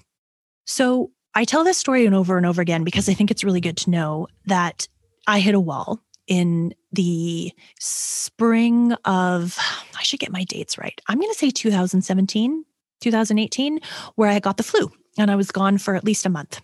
So 0.65 1.12
I 1.36 1.43
tell 1.43 1.63
this 1.63 1.77
story 1.77 2.07
over 2.07 2.38
and 2.38 2.45
over 2.45 2.62
again 2.62 2.83
because 2.83 3.09
I 3.09 3.13
think 3.13 3.31
it's 3.31 3.43
really 3.43 3.62
good 3.62 3.77
to 3.77 3.89
know 3.89 4.27
that 4.45 4.88
I 5.27 5.39
hit 5.39 5.55
a 5.55 5.59
wall 5.59 5.99
in 6.27 6.73
the 6.93 7.51
spring 7.79 8.93
of, 9.05 9.57
I 9.97 10.03
should 10.03 10.19
get 10.19 10.31
my 10.31 10.43
dates 10.45 10.77
right. 10.77 10.99
I'm 11.07 11.19
going 11.19 11.31
to 11.31 11.38
say 11.38 11.49
2017, 11.49 12.63
2018, 13.03 13.79
where 14.15 14.29
I 14.29 14.39
got 14.39 14.57
the 14.57 14.63
flu 14.63 14.91
and 15.17 15.29
I 15.29 15.35
was 15.35 15.51
gone 15.51 15.77
for 15.77 15.95
at 15.95 16.03
least 16.03 16.25
a 16.25 16.29
month. 16.29 16.61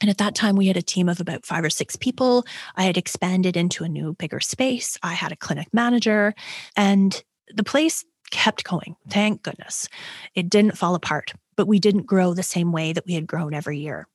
And 0.00 0.10
at 0.10 0.18
that 0.18 0.34
time, 0.34 0.56
we 0.56 0.66
had 0.66 0.76
a 0.76 0.82
team 0.82 1.08
of 1.08 1.20
about 1.20 1.44
five 1.44 1.64
or 1.64 1.70
six 1.70 1.96
people. 1.96 2.44
I 2.76 2.84
had 2.84 2.96
expanded 2.96 3.56
into 3.56 3.84
a 3.84 3.88
new, 3.88 4.14
bigger 4.14 4.40
space. 4.40 4.96
I 5.02 5.14
had 5.14 5.32
a 5.32 5.36
clinic 5.36 5.68
manager, 5.72 6.34
and 6.76 7.20
the 7.52 7.64
place 7.64 8.04
kept 8.30 8.64
going. 8.64 8.94
Thank 9.08 9.42
goodness. 9.42 9.88
It 10.34 10.48
didn't 10.48 10.78
fall 10.78 10.94
apart, 10.94 11.32
but 11.56 11.66
we 11.66 11.78
didn't 11.78 12.06
grow 12.06 12.34
the 12.34 12.42
same 12.42 12.72
way 12.72 12.92
that 12.92 13.06
we 13.06 13.14
had 13.14 13.26
grown 13.26 13.54
every 13.54 13.78
year, 13.78 14.06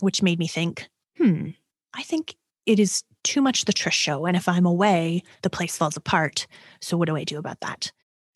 which 0.00 0.22
made 0.22 0.38
me 0.38 0.46
think, 0.46 0.88
hmm, 1.18 1.48
I 1.94 2.02
think 2.02 2.36
it 2.66 2.78
is 2.78 3.02
too 3.24 3.40
much 3.42 3.64
the 3.64 3.72
Trish 3.72 3.92
show. 3.92 4.26
And 4.26 4.36
if 4.36 4.48
I'm 4.48 4.66
away, 4.66 5.22
the 5.42 5.50
place 5.50 5.76
falls 5.76 5.96
apart. 5.96 6.46
So 6.80 6.96
what 6.96 7.08
do 7.08 7.16
I 7.16 7.24
do 7.24 7.38
about 7.38 7.60
that? 7.60 7.90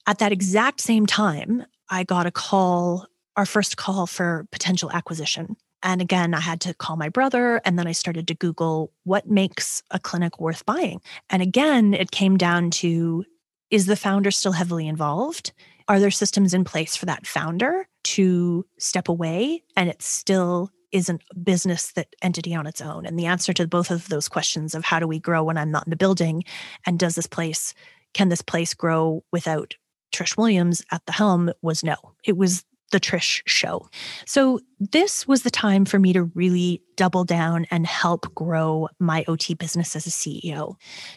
At 0.06 0.18
that 0.18 0.32
exact 0.32 0.80
same 0.80 1.06
time, 1.06 1.64
I 1.90 2.04
got 2.04 2.26
a 2.26 2.30
call, 2.30 3.06
our 3.36 3.46
first 3.46 3.76
call 3.76 4.06
for 4.06 4.46
potential 4.50 4.90
acquisition. 4.92 5.56
And 5.82 6.00
again, 6.00 6.34
I 6.34 6.40
had 6.40 6.60
to 6.62 6.74
call 6.74 6.96
my 6.96 7.08
brother 7.08 7.60
and 7.64 7.78
then 7.78 7.86
I 7.86 7.92
started 7.92 8.26
to 8.28 8.34
Google 8.34 8.92
what 9.04 9.28
makes 9.28 9.82
a 9.90 9.98
clinic 9.98 10.40
worth 10.40 10.66
buying. 10.66 11.00
And 11.30 11.40
again, 11.40 11.94
it 11.94 12.10
came 12.10 12.36
down 12.36 12.70
to 12.70 13.24
is 13.70 13.86
the 13.86 13.96
founder 13.96 14.30
still 14.30 14.52
heavily 14.52 14.88
involved? 14.88 15.52
Are 15.88 16.00
there 16.00 16.10
systems 16.10 16.54
in 16.54 16.64
place 16.64 16.96
for 16.96 17.06
that 17.06 17.26
founder 17.26 17.86
to 18.04 18.66
step 18.78 19.08
away 19.08 19.62
and 19.76 19.88
it 19.88 20.02
still 20.02 20.70
isn't 20.90 21.22
a 21.30 21.38
business 21.38 21.92
that 21.92 22.08
entity 22.22 22.54
on 22.54 22.66
its 22.66 22.80
own? 22.80 23.06
And 23.06 23.18
the 23.18 23.26
answer 23.26 23.52
to 23.52 23.68
both 23.68 23.90
of 23.90 24.08
those 24.08 24.28
questions 24.28 24.74
of 24.74 24.84
how 24.84 24.98
do 24.98 25.06
we 25.06 25.20
grow 25.20 25.44
when 25.44 25.58
I'm 25.58 25.70
not 25.70 25.86
in 25.86 25.90
the 25.90 25.96
building 25.96 26.44
and 26.86 26.98
does 26.98 27.14
this 27.14 27.26
place 27.26 27.74
can 28.14 28.30
this 28.30 28.42
place 28.42 28.74
grow 28.74 29.22
without 29.32 29.74
Trish 30.12 30.36
Williams 30.36 30.82
at 30.90 31.04
the 31.06 31.12
helm 31.12 31.50
was 31.62 31.84
no. 31.84 31.96
It 32.24 32.36
was 32.36 32.64
the 32.90 33.00
Trish 33.00 33.42
show. 33.46 33.86
So, 34.26 34.60
this 34.80 35.28
was 35.28 35.42
the 35.42 35.50
time 35.50 35.84
for 35.84 35.98
me 35.98 36.12
to 36.14 36.24
really 36.34 36.82
double 36.96 37.24
down 37.24 37.66
and 37.70 37.86
help 37.86 38.34
grow 38.34 38.88
my 38.98 39.24
OT 39.28 39.54
business 39.54 39.94
as 39.94 40.06
a 40.06 40.10
CEO, 40.10 40.76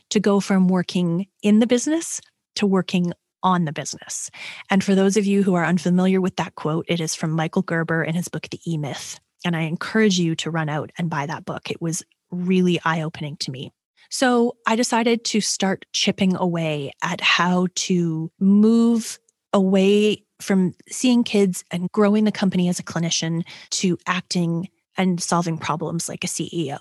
to 0.10 0.20
go 0.20 0.40
from 0.40 0.68
working 0.68 1.28
in 1.42 1.60
the 1.60 1.68
business 1.68 2.20
to 2.56 2.68
working 2.68 3.14
on 3.44 3.66
the 3.66 3.72
business. 3.72 4.30
And 4.70 4.84
for 4.84 4.96
those 4.96 5.18
of 5.18 5.26
you 5.26 5.44
who 5.44 5.56
are 5.56 5.66
unfamiliar 5.66 6.22
with 6.22 6.36
that 6.36 6.56
quote, 6.56 6.86
it 6.88 7.00
is 7.00 7.16
from 7.16 7.32
Michael 7.32 7.62
Gerber 7.62 8.04
in 8.04 8.16
his 8.16 8.28
book, 8.28 8.48
The 8.50 8.60
E 8.68 8.78
Myth. 8.78 9.20
And 9.44 9.56
I 9.56 9.62
encourage 9.62 10.20
you 10.20 10.36
to 10.38 10.52
run 10.52 10.70
out 10.70 10.92
and 10.98 11.10
buy 11.10 11.26
that 11.26 11.46
book. 11.46 11.72
It 11.72 11.82
was 11.82 12.04
really 12.30 12.80
eye 12.86 13.02
opening 13.02 13.38
to 13.38 13.52
me. 13.52 13.72
So 14.12 14.58
I 14.68 14.76
decided 14.76 15.24
to 15.26 15.42
start 15.42 15.86
chipping 15.94 16.36
away 16.36 16.92
at 17.02 17.22
how 17.22 17.68
to 17.76 18.30
move 18.40 19.18
away 19.54 20.26
from 20.42 20.74
seeing 20.90 21.24
kids 21.24 21.64
and 21.72 21.90
growing 21.92 22.26
the 22.26 22.32
company 22.32 22.68
as 22.68 22.78
a 22.78 22.84
clinician 22.84 23.44
to 23.72 23.98
acting 24.06 24.68
and 24.98 25.22
solving 25.22 25.58
problems 25.58 26.10
like 26.10 26.26
a 26.26 26.28
CEO. 26.28 26.78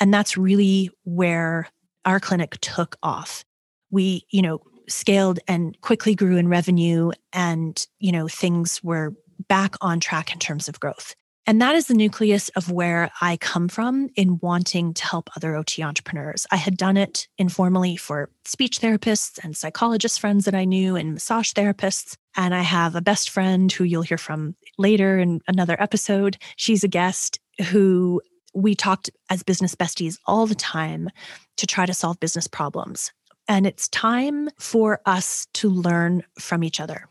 And 0.00 0.12
that's 0.12 0.36
really 0.36 0.90
where 1.04 1.68
our 2.04 2.18
clinic 2.18 2.58
took 2.60 2.96
off. 3.02 3.44
We, 3.90 4.26
you 4.30 4.42
know, 4.42 4.60
scaled 4.88 5.38
and 5.46 5.80
quickly 5.82 6.16
grew 6.16 6.36
in 6.36 6.48
revenue 6.48 7.12
and, 7.32 7.86
you 8.00 8.10
know, 8.10 8.26
things 8.26 8.82
were 8.82 9.14
back 9.48 9.76
on 9.80 10.00
track 10.00 10.32
in 10.32 10.40
terms 10.40 10.68
of 10.68 10.80
growth. 10.80 11.14
And 11.46 11.60
that 11.60 11.74
is 11.74 11.88
the 11.88 11.94
nucleus 11.94 12.50
of 12.50 12.70
where 12.70 13.10
I 13.20 13.36
come 13.36 13.68
from 13.68 14.08
in 14.14 14.38
wanting 14.40 14.94
to 14.94 15.04
help 15.04 15.28
other 15.36 15.56
OT 15.56 15.82
entrepreneurs. 15.82 16.46
I 16.52 16.56
had 16.56 16.76
done 16.76 16.96
it 16.96 17.26
informally 17.36 17.96
for 17.96 18.30
speech 18.44 18.80
therapists 18.80 19.42
and 19.42 19.56
psychologist 19.56 20.20
friends 20.20 20.44
that 20.44 20.54
I 20.54 20.64
knew 20.64 20.94
and 20.94 21.14
massage 21.14 21.50
therapists. 21.52 22.16
And 22.36 22.54
I 22.54 22.62
have 22.62 22.94
a 22.94 23.00
best 23.00 23.30
friend 23.30 23.72
who 23.72 23.82
you'll 23.82 24.02
hear 24.02 24.18
from 24.18 24.54
later 24.78 25.18
in 25.18 25.40
another 25.48 25.76
episode. 25.80 26.38
She's 26.56 26.84
a 26.84 26.88
guest 26.88 27.40
who 27.70 28.22
we 28.54 28.74
talked 28.76 29.10
as 29.28 29.42
business 29.42 29.74
besties 29.74 30.18
all 30.26 30.46
the 30.46 30.54
time 30.54 31.10
to 31.56 31.66
try 31.66 31.86
to 31.86 31.94
solve 31.94 32.20
business 32.20 32.46
problems. 32.46 33.12
And 33.48 33.66
it's 33.66 33.88
time 33.88 34.48
for 34.60 35.00
us 35.06 35.48
to 35.54 35.68
learn 35.68 36.22
from 36.38 36.62
each 36.62 36.78
other 36.78 37.08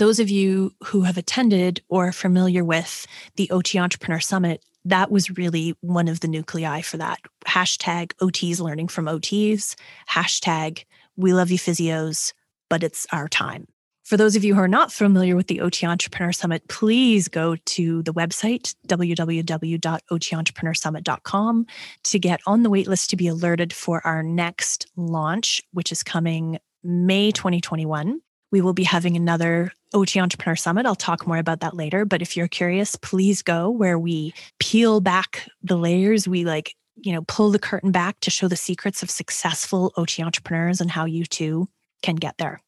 those 0.00 0.18
of 0.18 0.28
you 0.30 0.72
who 0.84 1.02
have 1.02 1.18
attended 1.18 1.82
or 1.90 2.08
are 2.08 2.12
familiar 2.12 2.64
with 2.64 3.06
the 3.36 3.50
OT 3.50 3.78
Entrepreneur 3.78 4.18
Summit, 4.18 4.64
that 4.86 5.10
was 5.10 5.36
really 5.36 5.76
one 5.82 6.08
of 6.08 6.20
the 6.20 6.28
nuclei 6.28 6.80
for 6.80 6.96
that. 6.96 7.18
Hashtag 7.46 8.14
OTs 8.14 8.60
learning 8.60 8.88
from 8.88 9.04
OTs, 9.04 9.74
hashtag 10.08 10.84
we 11.16 11.34
love 11.34 11.50
you 11.50 11.58
physios, 11.58 12.32
but 12.70 12.82
it's 12.82 13.06
our 13.12 13.28
time. 13.28 13.66
For 14.02 14.16
those 14.16 14.36
of 14.36 14.44
you 14.44 14.54
who 14.54 14.60
are 14.60 14.68
not 14.68 14.90
familiar 14.90 15.36
with 15.36 15.48
the 15.48 15.60
OT 15.60 15.86
Entrepreneur 15.86 16.32
Summit, 16.32 16.66
please 16.68 17.28
go 17.28 17.56
to 17.56 18.02
the 18.02 18.14
website, 18.14 18.74
www.otentrepreneurssummit.com, 18.88 21.66
to 22.04 22.18
get 22.18 22.40
on 22.46 22.62
the 22.62 22.70
waitlist 22.70 23.08
to 23.08 23.16
be 23.16 23.28
alerted 23.28 23.74
for 23.74 24.00
our 24.06 24.22
next 24.22 24.86
launch, 24.96 25.62
which 25.74 25.92
is 25.92 26.02
coming 26.02 26.58
May 26.82 27.32
2021. 27.32 28.22
We 28.50 28.60
will 28.60 28.72
be 28.72 28.84
having 28.84 29.16
another 29.16 29.72
OT 29.92 30.20
Entrepreneur 30.20 30.56
Summit. 30.56 30.86
I'll 30.86 30.94
talk 30.94 31.26
more 31.26 31.38
about 31.38 31.60
that 31.60 31.74
later. 31.74 32.04
But 32.04 32.22
if 32.22 32.36
you're 32.36 32.48
curious, 32.48 32.96
please 32.96 33.42
go 33.42 33.70
where 33.70 33.98
we 33.98 34.34
peel 34.58 35.00
back 35.00 35.48
the 35.62 35.76
layers. 35.76 36.26
We 36.26 36.44
like, 36.44 36.74
you 36.96 37.12
know, 37.12 37.22
pull 37.22 37.50
the 37.50 37.58
curtain 37.58 37.92
back 37.92 38.18
to 38.20 38.30
show 38.30 38.48
the 38.48 38.56
secrets 38.56 39.02
of 39.02 39.10
successful 39.10 39.92
OT 39.96 40.22
entrepreneurs 40.22 40.80
and 40.80 40.90
how 40.90 41.04
you 41.04 41.24
too 41.24 41.68
can 42.02 42.16
get 42.16 42.38
there. 42.38 42.60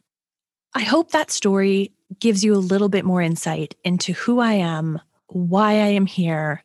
I 0.75 0.83
hope 0.83 1.11
that 1.11 1.31
story 1.31 1.93
gives 2.19 2.43
you 2.45 2.55
a 2.55 2.57
little 2.57 2.89
bit 2.89 3.05
more 3.05 3.21
insight 3.21 3.75
into 3.85 4.13
who 4.13 4.41
I 4.41 4.55
am, 4.55 5.01
why 5.27 5.73
I 5.73 5.89
am 5.89 6.07
here, 6.07 6.63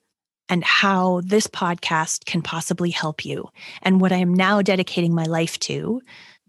and 0.50 0.64
how 0.64 1.22
this 1.26 1.48
podcast 1.48 2.26
can 2.26 2.42
possibly 2.42 2.90
help 2.90 3.26
you, 3.26 3.50
and 3.82 4.00
what 4.00 4.14
I 4.14 4.18
am 4.18 4.34
now 4.34 4.62
dedicating 4.62 5.14
my 5.14 5.26
life 5.26 5.60
to 5.60 6.02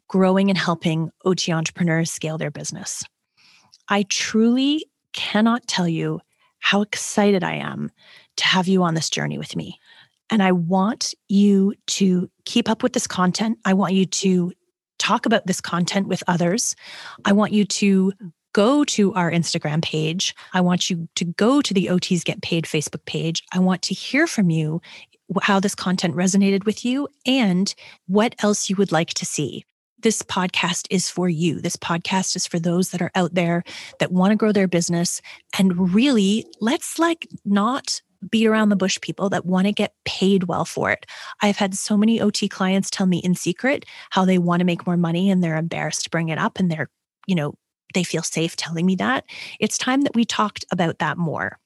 growing 0.08 0.48
and 0.48 0.58
helping 0.58 1.10
OT 1.24 1.52
entrepreneurs 1.52 2.10
scale 2.10 2.38
their 2.38 2.50
business. 2.50 3.04
I 3.88 4.04
truly 4.04 4.86
cannot 5.12 5.66
tell 5.66 5.88
you 5.88 6.20
how 6.60 6.82
excited 6.82 7.44
I 7.44 7.54
am 7.54 7.90
to 8.36 8.44
have 8.44 8.68
you 8.68 8.82
on 8.82 8.94
this 8.94 9.10
journey 9.10 9.38
with 9.38 9.56
me. 9.56 9.78
And 10.30 10.42
I 10.42 10.52
want 10.52 11.14
you 11.28 11.74
to 11.86 12.30
keep 12.44 12.68
up 12.68 12.82
with 12.82 12.92
this 12.92 13.06
content. 13.06 13.58
I 13.64 13.74
want 13.74 13.94
you 13.94 14.04
to 14.04 14.52
talk 14.98 15.26
about 15.26 15.46
this 15.46 15.60
content 15.60 16.08
with 16.08 16.22
others. 16.26 16.76
I 17.24 17.32
want 17.32 17.52
you 17.52 17.64
to 17.64 18.12
go 18.52 18.84
to 18.84 19.14
our 19.14 19.30
Instagram 19.30 19.82
page. 19.82 20.34
I 20.52 20.60
want 20.60 20.90
you 20.90 21.08
to 21.14 21.24
go 21.24 21.62
to 21.62 21.72
the 21.72 21.86
OTs 21.86 22.24
Get 22.24 22.42
Paid 22.42 22.64
Facebook 22.64 23.04
page. 23.06 23.42
I 23.52 23.58
want 23.60 23.82
to 23.82 23.94
hear 23.94 24.26
from 24.26 24.50
you 24.50 24.80
how 25.42 25.60
this 25.60 25.74
content 25.74 26.16
resonated 26.16 26.64
with 26.64 26.84
you 26.84 27.08
and 27.26 27.74
what 28.06 28.34
else 28.42 28.68
you 28.68 28.76
would 28.76 28.92
like 28.92 29.10
to 29.10 29.24
see 29.24 29.64
this 30.00 30.22
podcast 30.22 30.87
is 30.90 31.11
for 31.11 31.28
you. 31.28 31.61
This 31.61 31.76
podcast 31.76 32.37
is 32.37 32.46
for 32.46 32.58
those 32.58 32.90
that 32.90 33.02
are 33.02 33.11
out 33.14 33.34
there 33.34 33.64
that 33.98 34.12
want 34.12 34.30
to 34.30 34.37
grow 34.37 34.52
their 34.52 34.68
business. 34.68 35.20
And 35.58 35.94
really, 35.94 36.46
let's 36.61 36.98
like 36.98 37.28
not 37.44 38.00
beat 38.30 38.46
around 38.46 38.68
the 38.68 38.76
bush 38.76 38.98
people 39.00 39.28
that 39.30 39.46
want 39.46 39.66
to 39.66 39.72
get 39.72 39.94
paid 40.04 40.44
well 40.44 40.64
for 40.64 40.90
it. 40.90 41.06
I've 41.42 41.56
had 41.56 41.74
so 41.74 41.96
many 41.96 42.20
OT 42.20 42.48
clients 42.48 42.90
tell 42.90 43.06
me 43.06 43.18
in 43.18 43.34
secret 43.34 43.84
how 44.11 44.24
they 44.24 44.38
want 44.38 44.61
to 44.61 44.66
make 44.66 44.87
more 44.87 44.96
money 44.96 45.30
and 45.30 45.42
they're 45.42 45.56
embarrassed 45.56 46.04
to 46.04 46.11
bring 46.11 46.28
it 46.28 46.38
up 46.38 46.58
and 46.58 46.70
they're, 46.70 46.90
you 47.26 47.34
know, 47.34 47.54
they 47.94 48.04
feel 48.04 48.22
safe 48.22 48.56
telling 48.56 48.87
me 48.87 48.96
that. 48.96 49.24
It's 49.61 49.78
time 49.78 50.02
that 50.02 50.14
we 50.14 50.24
talked 50.24 50.64
about 50.72 50.98
that 50.98 51.16
more. 51.16 51.58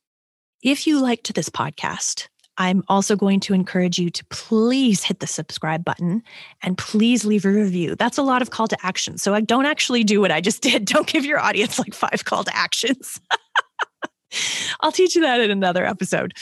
If 0.62 0.86
you 0.86 1.00
liked 1.00 1.34
this 1.34 1.48
podcast, 1.48 2.28
I'm 2.58 2.82
also 2.88 3.16
going 3.16 3.40
to 3.40 3.54
encourage 3.54 3.98
you 3.98 4.10
to 4.10 4.24
please 4.26 5.02
hit 5.02 5.20
the 5.20 5.26
subscribe 5.26 5.84
button 5.84 6.22
and 6.62 6.76
please 6.76 7.24
leave 7.24 7.44
a 7.44 7.50
review. 7.50 7.96
That's 7.96 8.18
a 8.18 8.22
lot 8.22 8.42
of 8.42 8.50
call 8.50 8.68
to 8.68 8.86
action. 8.86 9.16
So 9.18 9.34
I 9.34 9.40
don't 9.40 9.66
actually 9.66 10.04
do 10.04 10.20
what 10.20 10.30
I 10.30 10.40
just 10.40 10.62
did. 10.62 10.84
Don't 10.84 11.06
give 11.06 11.24
your 11.24 11.38
audience 11.38 11.78
like 11.78 11.94
five 11.94 12.24
call 12.24 12.44
to 12.44 12.56
actions. 12.56 13.20
I'll 14.80 14.92
teach 14.92 15.14
you 15.14 15.22
that 15.22 15.40
in 15.40 15.50
another 15.50 15.86
episode. 15.86 16.34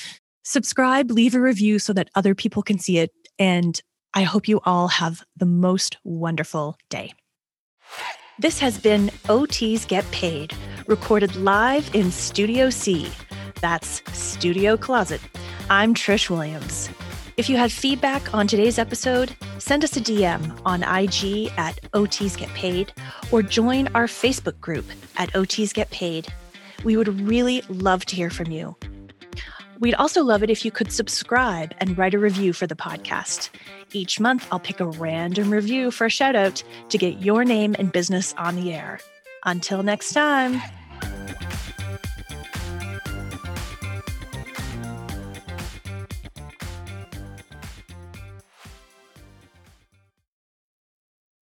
Subscribe, 0.45 1.11
leave 1.11 1.35
a 1.35 1.41
review 1.41 1.79
so 1.79 1.93
that 1.93 2.09
other 2.15 2.35
people 2.35 2.63
can 2.63 2.79
see 2.79 2.99
it. 2.99 3.11
And 3.39 3.81
I 4.15 4.23
hope 4.23 4.49
you 4.49 4.61
all 4.65 4.89
have 4.89 5.23
the 5.37 5.47
most 5.47 5.97
wonderful 6.03 6.77
day. 6.89 7.13
This 8.39 8.59
has 8.61 8.79
been 8.79 9.09
OTs 9.29 9.87
Get 9.87 10.11
Paid, 10.13 10.55
recorded 10.87 11.37
live 11.37 11.95
in 11.95 12.11
Studio 12.11 12.71
C. 12.71 13.11
That's 13.61 14.03
Studio 14.17 14.77
Closet. 14.77 15.21
I'm 15.71 15.95
Trish 15.95 16.29
Williams. 16.29 16.91
If 17.37 17.49
you 17.49 17.57
had 17.57 17.71
feedback 17.71 18.35
on 18.35 18.49
today's 18.49 18.77
episode, 18.77 19.37
send 19.59 19.85
us 19.85 19.97
a 19.97 20.01
DM 20.01 20.61
on 20.65 20.83
IG 20.83 21.53
at 21.57 21.81
OTs 21.93 22.37
Get 22.37 22.49
Paid 22.55 22.93
or 23.31 23.41
join 23.41 23.87
our 23.95 24.07
Facebook 24.07 24.59
group 24.61 24.85
at 25.17 25.33
OTs 25.33 25.73
Get 25.73 25.89
Paid. 25.93 26.27
We 26.83 26.97
would 26.97 27.21
really 27.21 27.63
love 27.69 28.05
to 28.07 28.17
hear 28.17 28.31
from 28.31 28.51
you. 28.51 28.75
We'd 29.79 29.95
also 29.95 30.25
love 30.25 30.43
it 30.43 30.51
if 30.51 30.65
you 30.65 30.73
could 30.73 30.91
subscribe 30.91 31.73
and 31.79 31.97
write 31.97 32.15
a 32.15 32.19
review 32.19 32.53
for 32.53 32.67
the 32.67 32.75
podcast. 32.75 33.51
Each 33.93 34.19
month, 34.19 34.49
I'll 34.51 34.59
pick 34.59 34.81
a 34.81 34.87
random 34.87 35.53
review 35.53 35.93
for 35.93 36.05
a 36.05 36.11
shout 36.11 36.35
out 36.35 36.65
to 36.89 36.99
get 36.99 37.23
your 37.23 37.45
name 37.45 37.77
and 37.79 37.93
business 37.93 38.35
on 38.37 38.57
the 38.57 38.75
air. 38.75 38.99
Until 39.45 39.85
next 39.85 40.15
time. 40.15 40.61